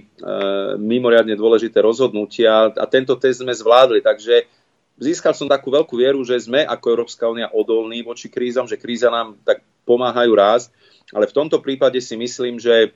mimoriadne 0.76 1.32
dôležité 1.38 1.80
rozhodnutia 1.80 2.74
a 2.74 2.84
tento 2.90 3.14
test 3.16 3.40
sme 3.40 3.54
zvládli. 3.54 4.02
Takže 4.02 4.50
získal 4.98 5.32
som 5.32 5.46
takú 5.46 5.70
veľkú 5.70 5.94
vieru, 5.94 6.20
že 6.26 6.42
sme 6.42 6.66
ako 6.66 6.86
Európska 6.92 7.30
únia 7.30 7.48
odolní 7.54 8.02
voči 8.02 8.28
krízam, 8.28 8.66
že 8.66 8.76
kríza 8.76 9.14
nám 9.14 9.38
tak 9.46 9.62
pomáhajú 9.88 10.32
raz, 10.36 10.68
ale 11.16 11.24
v 11.24 11.36
tomto 11.36 11.64
prípade 11.64 11.96
si 12.04 12.12
myslím, 12.20 12.60
že 12.60 12.92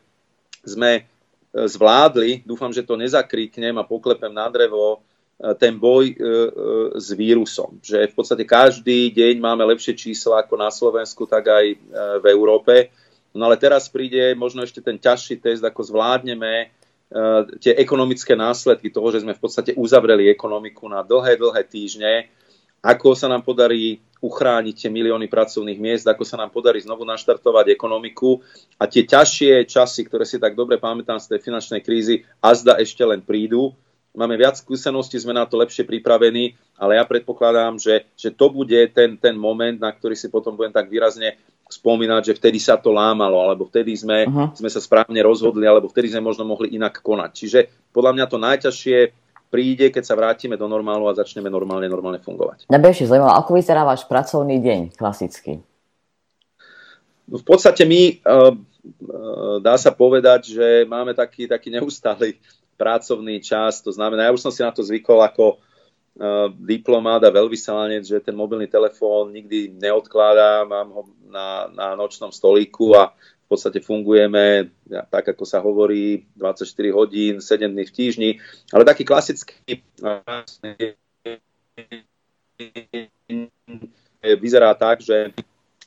sme 0.61 1.01
e, 1.01 1.03
zvládli, 1.65 2.45
dúfam, 2.45 2.69
že 2.69 2.85
to 2.85 3.01
nezakríknem 3.01 3.81
a 3.81 3.89
poklepem 3.89 4.31
na 4.31 4.53
drevo, 4.53 5.01
e, 5.01 5.57
ten 5.57 5.75
boj 5.81 6.13
e, 6.13 6.17
s 7.01 7.09
vírusom. 7.17 7.81
Že 7.81 8.13
v 8.13 8.15
podstate 8.15 8.45
každý 8.45 9.09
deň 9.11 9.41
máme 9.41 9.65
lepšie 9.73 9.97
čísla 9.97 10.45
ako 10.45 10.55
na 10.61 10.69
Slovensku, 10.69 11.25
tak 11.25 11.49
aj 11.49 11.67
v 12.21 12.25
Európe. 12.29 12.93
No 13.33 13.49
ale 13.49 13.57
teraz 13.57 13.89
príde 13.89 14.37
možno 14.37 14.61
ešte 14.61 14.85
ten 14.85 15.01
ťažší 15.01 15.41
test, 15.41 15.65
ako 15.65 15.81
zvládneme 15.81 16.69
tie 17.61 17.77
ekonomické 17.77 18.33
následky 18.33 18.89
toho, 18.89 19.13
že 19.13 19.21
sme 19.21 19.37
v 19.37 19.43
podstate 19.45 19.77
uzavreli 19.77 20.33
ekonomiku 20.33 20.89
na 20.89 21.05
dlhé, 21.05 21.37
dlhé 21.37 21.61
týždne, 21.69 22.33
ako 22.81 23.13
sa 23.13 23.29
nám 23.29 23.45
podarí 23.45 24.01
uchrániť 24.23 24.87
tie 24.87 24.91
milióny 24.95 25.27
pracovných 25.27 25.83
miest, 25.83 26.07
ako 26.07 26.23
sa 26.23 26.39
nám 26.39 26.55
podarí 26.55 26.79
znovu 26.79 27.03
naštartovať 27.03 27.75
ekonomiku 27.75 28.39
a 28.79 28.87
tie 28.87 29.03
ťažšie 29.03 29.67
časy, 29.67 30.07
ktoré 30.07 30.23
si 30.23 30.39
tak 30.39 30.55
dobre 30.55 30.79
pamätám 30.79 31.19
z 31.19 31.35
tej 31.35 31.41
finančnej 31.43 31.83
krízy, 31.83 32.23
azda 32.39 32.79
ešte 32.79 33.03
len 33.03 33.19
prídu. 33.19 33.75
Máme 34.15 34.37
viac 34.39 34.61
skúseností, 34.61 35.19
sme 35.19 35.35
na 35.35 35.49
to 35.49 35.59
lepšie 35.59 35.89
pripravení, 35.89 36.55
ale 36.79 37.01
ja 37.01 37.05
predpokladám, 37.09 37.81
že, 37.81 38.07
že 38.15 38.31
to 38.31 38.53
bude 38.53 38.77
ten, 38.93 39.19
ten 39.19 39.35
moment, 39.35 39.81
na 39.81 39.91
ktorý 39.91 40.15
si 40.15 40.29
potom 40.31 40.55
budem 40.55 40.71
tak 40.71 40.87
výrazne 40.93 41.41
spomínať, 41.73 42.23
že 42.29 42.37
vtedy 42.37 42.61
sa 42.61 42.77
to 42.77 42.93
lámalo, 42.93 43.41
alebo 43.41 43.65
vtedy 43.65 43.97
sme, 43.97 44.29
sme 44.53 44.69
sa 44.69 44.85
správne 44.85 45.17
rozhodli, 45.25 45.65
alebo 45.65 45.89
vtedy 45.89 46.13
sme 46.13 46.29
možno 46.29 46.45
mohli 46.45 46.77
inak 46.77 47.01
konať. 47.01 47.31
Čiže 47.33 47.61
podľa 47.89 48.13
mňa 48.13 48.25
to 48.29 48.37
najťažšie 48.37 48.99
príde, 49.53 49.93
keď 49.93 50.09
sa 50.09 50.17
vrátime 50.17 50.57
do 50.57 50.65
normálu 50.65 51.05
a 51.05 51.13
začneme 51.13 51.53
normálne, 51.53 51.85
normálne 51.93 52.25
fungovať. 52.25 52.73
Mňa 52.73 52.81
by 52.81 52.87
ešte 52.89 53.13
zaujímalo, 53.13 53.37
ako 53.37 53.51
vyzerá 53.53 53.85
váš 53.85 54.09
pracovný 54.09 54.57
deň 54.65 54.81
klasicky? 54.97 55.61
No 57.29 57.37
v 57.37 57.45
podstate 57.45 57.85
my, 57.85 58.25
uh, 58.25 58.57
uh, 58.57 59.57
dá 59.61 59.77
sa 59.77 59.93
povedať, 59.93 60.57
že 60.57 60.89
máme 60.89 61.13
taký, 61.13 61.45
taký 61.45 61.69
neustály 61.69 62.41
pracovný 62.81 63.45
čas, 63.45 63.85
to 63.85 63.93
znamená, 63.93 64.27
ja 64.27 64.35
už 64.35 64.41
som 64.41 64.51
si 64.51 64.65
na 64.65 64.73
to 64.73 64.81
zvykol 64.81 65.21
ako 65.21 65.61
diplomát 66.61 67.25
a 67.25 67.33
veľvyslanec, 67.33 68.05
že 68.05 68.21
ten 68.21 68.37
mobilný 68.37 68.69
telefón 68.69 69.33
nikdy 69.33 69.73
neodkladá, 69.81 70.61
mám 70.69 70.93
ho 70.93 71.03
na, 71.25 71.73
na 71.73 71.87
nočnom 71.97 72.29
stolíku 72.29 72.93
a 72.93 73.17
v 73.17 73.32
podstate 73.53 73.85
fungujeme, 73.85 74.73
tak 74.89 75.37
ako 75.37 75.45
sa 75.45 75.61
hovorí, 75.61 76.25
24 76.35 76.65
hodín, 76.97 77.35
7 77.45 77.69
dní 77.69 77.85
v 77.85 77.93
týždni, 77.93 78.31
ale 78.73 78.89
taký 78.89 79.05
klasický 79.05 79.85
vyzerá 84.41 84.73
tak, 84.75 85.05
že 85.05 85.37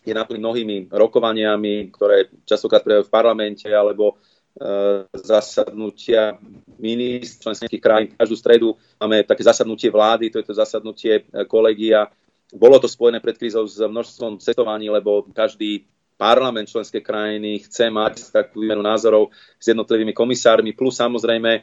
je 0.05 0.13
naplný 0.13 0.37
mnohými 0.37 0.77
rokovaniami, 0.93 1.89
ktoré 1.89 2.29
častokrát 2.45 2.85
v 2.85 3.09
parlamente 3.09 3.65
alebo 3.65 4.21
E, 4.55 5.03
zasadnutia 5.11 6.39
ministrov 6.79 7.59
členských 7.59 7.83
krajín. 7.83 8.15
Každú 8.15 8.35
stredu 8.39 8.79
máme 8.95 9.27
také 9.27 9.43
zasadnutie 9.43 9.91
vlády, 9.91 10.31
to 10.31 10.39
je 10.39 10.47
to 10.47 10.55
zasadnutie 10.55 11.27
e, 11.27 11.43
kolegia. 11.43 12.07
Bolo 12.55 12.79
to 12.79 12.87
spojené 12.87 13.19
pred 13.19 13.35
krízou 13.35 13.67
s 13.67 13.83
množstvom 13.83 14.39
cestovaní, 14.39 14.87
lebo 14.87 15.27
každý 15.35 15.83
parlament 16.15 16.71
členskej 16.71 17.03
krajiny 17.03 17.59
chce 17.63 17.91
mať 17.91 18.31
takú 18.31 18.63
výmenu 18.63 18.81
názorov 18.81 19.35
s 19.59 19.65
jednotlivými 19.67 20.15
komisármi, 20.15 20.71
plus 20.71 20.95
samozrejme 20.95 21.51
e, 21.53 21.61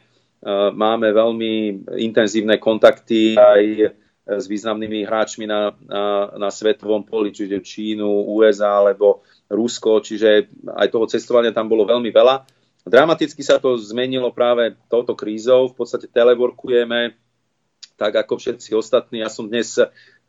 máme 0.73 1.09
veľmi 1.09 1.83
intenzívne 1.97 2.61
kontakty 2.61 3.33
aj 3.37 3.93
s 4.23 4.47
významnými 4.47 5.03
hráčmi 5.03 5.43
na, 5.43 5.75
na, 5.83 6.31
na 6.39 6.49
svetovom 6.49 7.03
poli, 7.03 7.35
čiže 7.35 7.59
Čínu, 7.59 8.07
USA 8.31 8.79
alebo 8.79 9.27
Rusko, 9.51 9.99
čiže 9.99 10.47
aj 10.71 10.87
toho 10.87 11.05
cestovania 11.11 11.51
tam 11.51 11.67
bolo 11.67 11.83
veľmi 11.83 12.07
veľa. 12.07 12.47
Dramaticky 12.87 13.43
sa 13.43 13.59
to 13.59 13.75
zmenilo 13.79 14.31
práve 14.31 14.75
touto 14.87 15.15
krízou. 15.15 15.71
V 15.71 15.75
podstate 15.75 16.07
teleworkujeme 16.07 17.15
tak 17.95 18.15
ako 18.15 18.39
všetci 18.39 18.75
ostatní. 18.75 19.23
Ja 19.23 19.29
som 19.31 19.47
dnes 19.47 19.79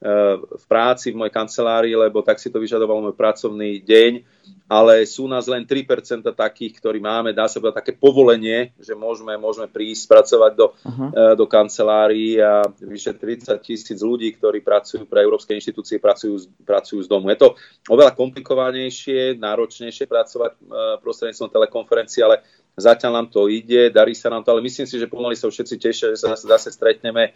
v 0.03 0.65
práci, 0.69 1.15
v 1.15 1.19
mojej 1.25 1.33
kancelárii, 1.33 1.97
lebo 1.97 2.21
tak 2.21 2.37
si 2.37 2.53
to 2.53 2.61
vyžadoval 2.61 3.01
môj 3.01 3.17
pracovný 3.17 3.81
deň, 3.81 4.21
ale 4.69 5.09
sú 5.09 5.25
nás 5.25 5.49
len 5.49 5.65
3% 5.65 6.25
takých, 6.25 6.77
ktorí 6.77 7.01
máme, 7.01 7.33
dá 7.33 7.49
sa 7.49 7.61
povedať, 7.61 7.81
také 7.85 7.93
povolenie, 7.97 8.73
že 8.77 8.93
môžeme, 8.93 9.37
môžeme 9.41 9.65
prísť 9.65 10.05
pracovať 10.09 10.53
do, 10.57 10.67
uh-huh. 10.73 11.37
do 11.37 11.47
kancelárií 11.49 12.37
a 12.41 12.65
vyše 12.81 13.17
30 13.17 13.57
tisíc 13.65 14.01
ľudí, 14.01 14.33
ktorí 14.37 14.61
pracujú 14.61 15.09
pre 15.09 15.25
európske 15.25 15.57
inštitúcie, 15.57 15.97
pracujú, 15.97 16.53
pracujú 16.65 17.01
z 17.05 17.09
domu. 17.09 17.33
Je 17.33 17.41
to 17.41 17.57
oveľa 17.89 18.13
komplikovanejšie, 18.13 19.41
náročnejšie 19.41 20.05
pracovať 20.05 20.53
eh, 20.53 20.61
prostredníctvom 21.01 21.49
telekonferencie, 21.49 22.21
ale 22.25 22.45
zatiaľ 22.77 23.25
nám 23.25 23.29
to 23.33 23.49
ide, 23.49 23.89
darí 23.89 24.13
sa 24.13 24.29
nám 24.29 24.45
to, 24.45 24.53
ale 24.53 24.65
myslím 24.65 24.85
si, 24.85 24.97
že 25.01 25.09
pomaly 25.09 25.39
sa 25.39 25.49
všetci 25.49 25.77
tešia, 25.81 26.07
že 26.13 26.19
sa 26.21 26.35
zase 26.37 26.75
stretneme 26.75 27.33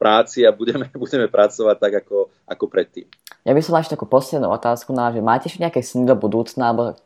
práci 0.00 0.48
a 0.48 0.56
budeme, 0.56 0.88
budeme 1.04 1.28
pracovať 1.28 1.76
tak 1.76 1.92
ako, 2.00 2.32
ako 2.48 2.64
predtým. 2.72 3.04
Ja 3.44 3.52
by 3.52 3.60
som 3.60 3.76
ešte 3.76 4.00
takú 4.00 4.08
poslednú 4.08 4.48
otázku 4.48 4.96
na, 4.96 5.12
že 5.12 5.20
máte 5.20 5.52
ešte 5.52 5.60
nejaké 5.60 5.84
sny 5.84 6.08
do 6.08 6.16
budúcna, 6.16 6.72
alebo 6.72 6.96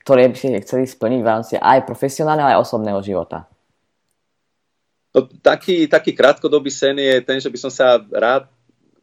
ktoré 0.00 0.32
by 0.32 0.36
ste 0.36 0.64
chceli 0.64 0.88
splniť 0.88 1.20
v 1.20 1.28
rámci 1.28 1.52
aj 1.60 1.84
profesionálneho, 1.84 2.56
aj 2.56 2.60
osobného 2.64 3.00
života? 3.04 3.44
No, 5.12 5.28
taký, 5.44 5.84
taký 5.84 6.16
krátkodobý 6.16 6.72
sen 6.72 6.96
je 6.96 7.20
ten, 7.20 7.36
že 7.36 7.52
by 7.52 7.58
som 7.60 7.68
sa 7.68 8.00
rád 8.00 8.48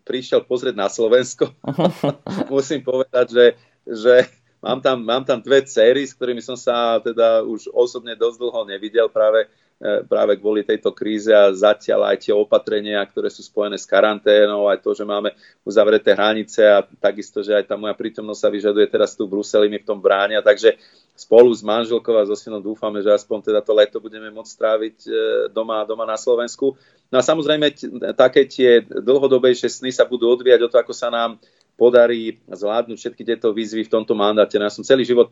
prišiel 0.02 0.42
pozrieť 0.42 0.74
na 0.74 0.89
Slovensko. 0.89 1.54
Musím 2.54 2.82
povedať, 2.82 3.30
že, 3.30 3.46
že 3.86 4.15
mám, 4.58 4.82
tam, 4.82 5.06
mám 5.06 5.24
tam 5.24 5.38
dve 5.38 5.62
céry, 5.70 6.02
s 6.02 6.18
ktorými 6.18 6.42
som 6.42 6.58
sa 6.58 6.98
teda 6.98 7.46
už 7.46 7.70
osobne 7.70 8.18
dosť 8.18 8.38
dlho 8.42 8.62
nevidel 8.65 9.08
práve 9.08 9.46
práve 9.80 10.36
kvôli 10.36 10.68
tejto 10.68 10.92
kríze 10.92 11.32
a 11.32 11.56
zatiaľ 11.56 12.12
aj 12.12 12.28
tie 12.28 12.34
opatrenia, 12.36 13.00
ktoré 13.08 13.32
sú 13.32 13.39
spojené 13.39 13.80
s 13.80 13.88
karanténou, 13.88 14.68
aj 14.68 14.84
to, 14.84 14.92
že 14.92 15.08
máme 15.08 15.32
uzavreté 15.63 16.12
hranice 16.12 16.68
a 16.68 16.84
takisto, 16.84 17.39
že 17.39 17.56
aj 17.56 17.72
tá 17.72 17.80
moja 17.80 17.96
prítomnosť 17.96 18.42
sa 18.44 18.52
vyžaduje 18.52 18.86
teraz 18.92 19.15
tu 19.15 19.24
v 19.24 19.39
Bruseli, 19.39 19.72
mi 19.72 19.80
v 19.80 19.88
tom 19.88 20.04
bránia, 20.04 20.44
takže 20.44 20.76
spolu 21.15 21.56
s 21.56 21.63
manželkou 21.63 22.12
a 22.20 22.28
so 22.28 22.36
synom 22.36 22.60
dúfame, 22.60 23.00
že 23.00 23.08
aspoň 23.08 23.52
teda 23.52 23.60
to 23.63 23.72
leto 23.72 23.98
budeme 24.04 24.28
môcť 24.36 24.52
stráviť 24.52 24.98
e, 25.08 25.10
doma, 25.56 25.88
doma 25.88 26.04
na 26.04 26.20
Slovensku. 26.20 26.76
No 27.08 27.15
a 27.20 27.24
samozrejme 27.24 27.72
také 28.20 28.52
tie 28.52 28.84
dlhodobejšie 28.84 29.72
sny 29.72 29.96
sa 29.96 30.04
budú 30.04 30.28
odvíjať 30.28 30.60
o 30.63 30.72
to, 30.72 30.76
ako 30.76 30.92
sa 30.92 31.08
nám 31.08 31.39
podarí 31.80 32.36
zvládnuť 32.52 33.00
všetky 33.00 33.24
tieto 33.24 33.56
výzvy 33.56 33.88
v 33.88 33.94
tomto 33.96 34.12
mandáte. 34.12 34.60
No 34.60 34.68
ja 34.68 34.76
som 34.76 34.84
celý 34.84 35.08
život 35.08 35.32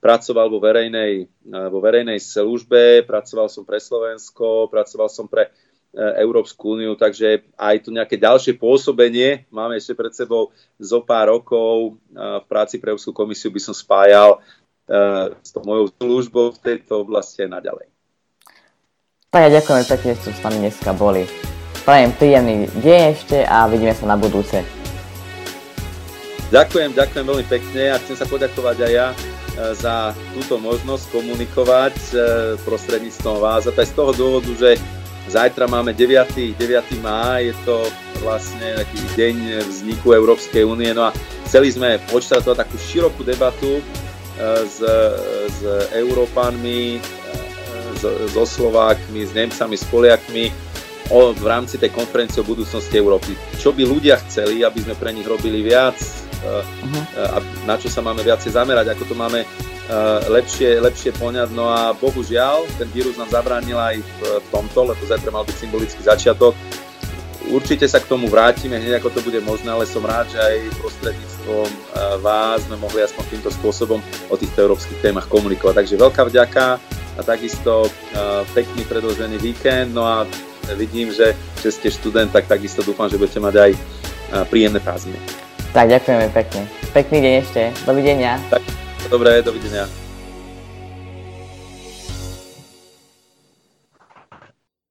pracoval 0.00 0.46
vo 0.52 0.60
verejnej, 0.60 1.26
eh, 1.26 1.68
vo 1.72 1.80
verejnej 1.80 2.20
službe, 2.20 3.04
pracoval 3.08 3.48
som 3.48 3.64
pre 3.64 3.80
Slovensko, 3.80 4.68
pracoval 4.68 5.08
som 5.08 5.26
pre 5.26 5.48
eh, 5.48 6.22
Európsku 6.22 6.76
úniu, 6.76 6.94
takže 6.94 7.48
aj 7.56 7.88
tu 7.88 7.90
nejaké 7.90 8.20
ďalšie 8.20 8.60
pôsobenie 8.60 9.48
máme 9.48 9.80
ešte 9.80 9.96
pred 9.96 10.12
sebou 10.12 10.52
zo 10.76 11.00
pár 11.02 11.32
rokov 11.32 11.96
eh, 11.96 12.40
v 12.40 12.44
práci 12.46 12.76
pre 12.78 12.92
Európsku 12.92 13.16
komisiu 13.16 13.48
by 13.50 13.60
som 13.60 13.74
spájal 13.74 14.40
s 15.42 15.50
tou 15.50 15.66
mojou 15.66 15.90
službou 15.98 16.54
v 16.54 16.62
tejto 16.62 17.02
oblasti 17.02 17.42
aj 17.42 17.58
naďalej. 17.58 17.90
Tak 19.34 19.42
ja 19.42 19.50
ďakujem 19.58 19.82
pekne, 19.82 20.10
že 20.14 20.18
ste 20.22 20.30
s 20.30 20.44
nami 20.46 20.58
dneska 20.62 20.94
boli. 20.94 21.26
Prajem 21.82 22.14
príjemný 22.14 22.70
deň 22.70 23.00
ešte 23.18 23.42
a 23.42 23.66
vidíme 23.66 23.90
sa 23.98 24.06
na 24.06 24.14
budúce. 24.14 24.62
Ďakujem, 26.54 26.94
ďakujem 26.94 27.26
veľmi 27.26 27.46
pekne 27.50 27.82
a 27.90 27.98
chcem 27.98 28.14
sa 28.14 28.30
poďakovať 28.30 28.76
aj 28.86 28.92
ja 28.94 29.10
za 29.56 30.12
túto 30.36 30.60
možnosť 30.60 31.04
komunikovať 31.12 31.96
e, 32.12 32.14
prostredníctvom 32.60 33.40
vás. 33.40 33.64
A 33.64 33.72
to 33.72 33.80
je 33.80 33.92
z 33.92 33.96
toho 33.96 34.12
dôvodu, 34.12 34.52
že 34.52 34.76
zajtra 35.32 35.64
máme 35.64 35.96
9. 35.96 36.56
9. 36.56 36.60
máj, 37.00 37.50
je 37.50 37.54
to 37.64 37.76
vlastne 38.20 38.76
taký 38.76 39.00
deň 39.16 39.36
vzniku 39.64 40.12
Európskej 40.12 40.64
únie. 40.64 40.92
No 40.92 41.08
a 41.08 41.10
chceli 41.48 41.72
sme 41.72 41.96
odštartovať 42.12 42.68
takú 42.68 42.76
širokú 42.76 43.24
debatu 43.24 43.80
e, 43.80 43.82
s, 44.68 44.78
s 45.50 45.60
Európanmi, 45.96 47.00
so 48.28 48.44
Slovákmi, 48.44 49.24
s 49.24 49.32
Nemcami, 49.32 49.72
s 49.72 49.84
Poliakmi 49.88 50.52
o, 51.10 51.32
v 51.32 51.46
rámci 51.46 51.78
tej 51.78 51.90
konferencie 51.94 52.42
o 52.42 52.46
budúcnosti 52.46 52.92
Európy. 52.98 53.32
Čo 53.56 53.72
by 53.72 53.82
ľudia 53.86 54.20
chceli, 54.26 54.62
aby 54.66 54.82
sme 54.82 54.94
pre 54.98 55.10
nich 55.16 55.26
robili 55.26 55.62
viac. 55.62 55.96
A 57.16 57.38
na 57.64 57.80
čo 57.80 57.88
sa 57.88 58.04
máme 58.04 58.20
viacej 58.20 58.52
zamerať, 58.52 58.92
ako 58.92 59.02
to 59.08 59.14
máme 59.16 59.40
lepšie, 60.26 60.82
lepšie 60.82 61.14
poňať. 61.14 61.54
No 61.54 61.70
a 61.70 61.94
bohužiaľ, 61.94 62.66
ten 62.76 62.90
vírus 62.90 63.14
nám 63.16 63.30
zabránil 63.30 63.78
aj 63.78 64.02
v 64.02 64.20
tomto, 64.50 64.92
lebo 64.92 65.00
zajtra 65.06 65.30
mal 65.30 65.46
byť 65.46 65.56
symbolický 65.56 66.02
začiatok. 66.02 66.52
Určite 67.46 67.86
sa 67.86 68.02
k 68.02 68.10
tomu 68.10 68.26
vrátime, 68.26 68.74
hneď 68.74 68.98
ako 68.98 69.14
to 69.14 69.20
bude 69.22 69.38
možné, 69.46 69.70
ale 69.70 69.86
som 69.86 70.02
rád, 70.02 70.26
že 70.34 70.38
aj 70.42 70.82
prostredníctvom 70.82 71.70
vás 72.18 72.66
sme 72.66 72.74
mohli 72.74 73.06
aspoň 73.06 73.38
týmto 73.38 73.54
spôsobom 73.54 74.02
o 74.02 74.34
týchto 74.34 74.66
európskych 74.66 74.98
témach 74.98 75.30
komunikovať. 75.30 75.78
Takže 75.78 75.94
veľká 75.94 76.22
vďaka 76.26 76.66
a 77.16 77.20
takisto 77.22 77.86
pekný 78.50 78.82
predložený 78.90 79.38
víkend. 79.38 79.94
No 79.94 80.02
a 80.02 80.26
vidím, 80.74 81.14
že, 81.14 81.38
že 81.62 81.70
ste 81.70 81.86
študent, 81.94 82.34
tak 82.34 82.50
takisto 82.50 82.82
dúfam, 82.82 83.06
že 83.06 83.14
budete 83.14 83.38
mať 83.38 83.54
aj 83.54 83.70
príjemné 84.50 84.82
prázdniny. 84.82 85.45
Tak 85.72 85.86
ďakujeme 85.88 86.26
pekne. 86.30 86.62
Pekný 86.94 87.18
deň 87.20 87.32
ešte. 87.42 87.62
Dovidenia. 87.84 88.38
Tak, 88.50 88.62
dobré, 89.10 89.42
dovidenia. 89.42 90.05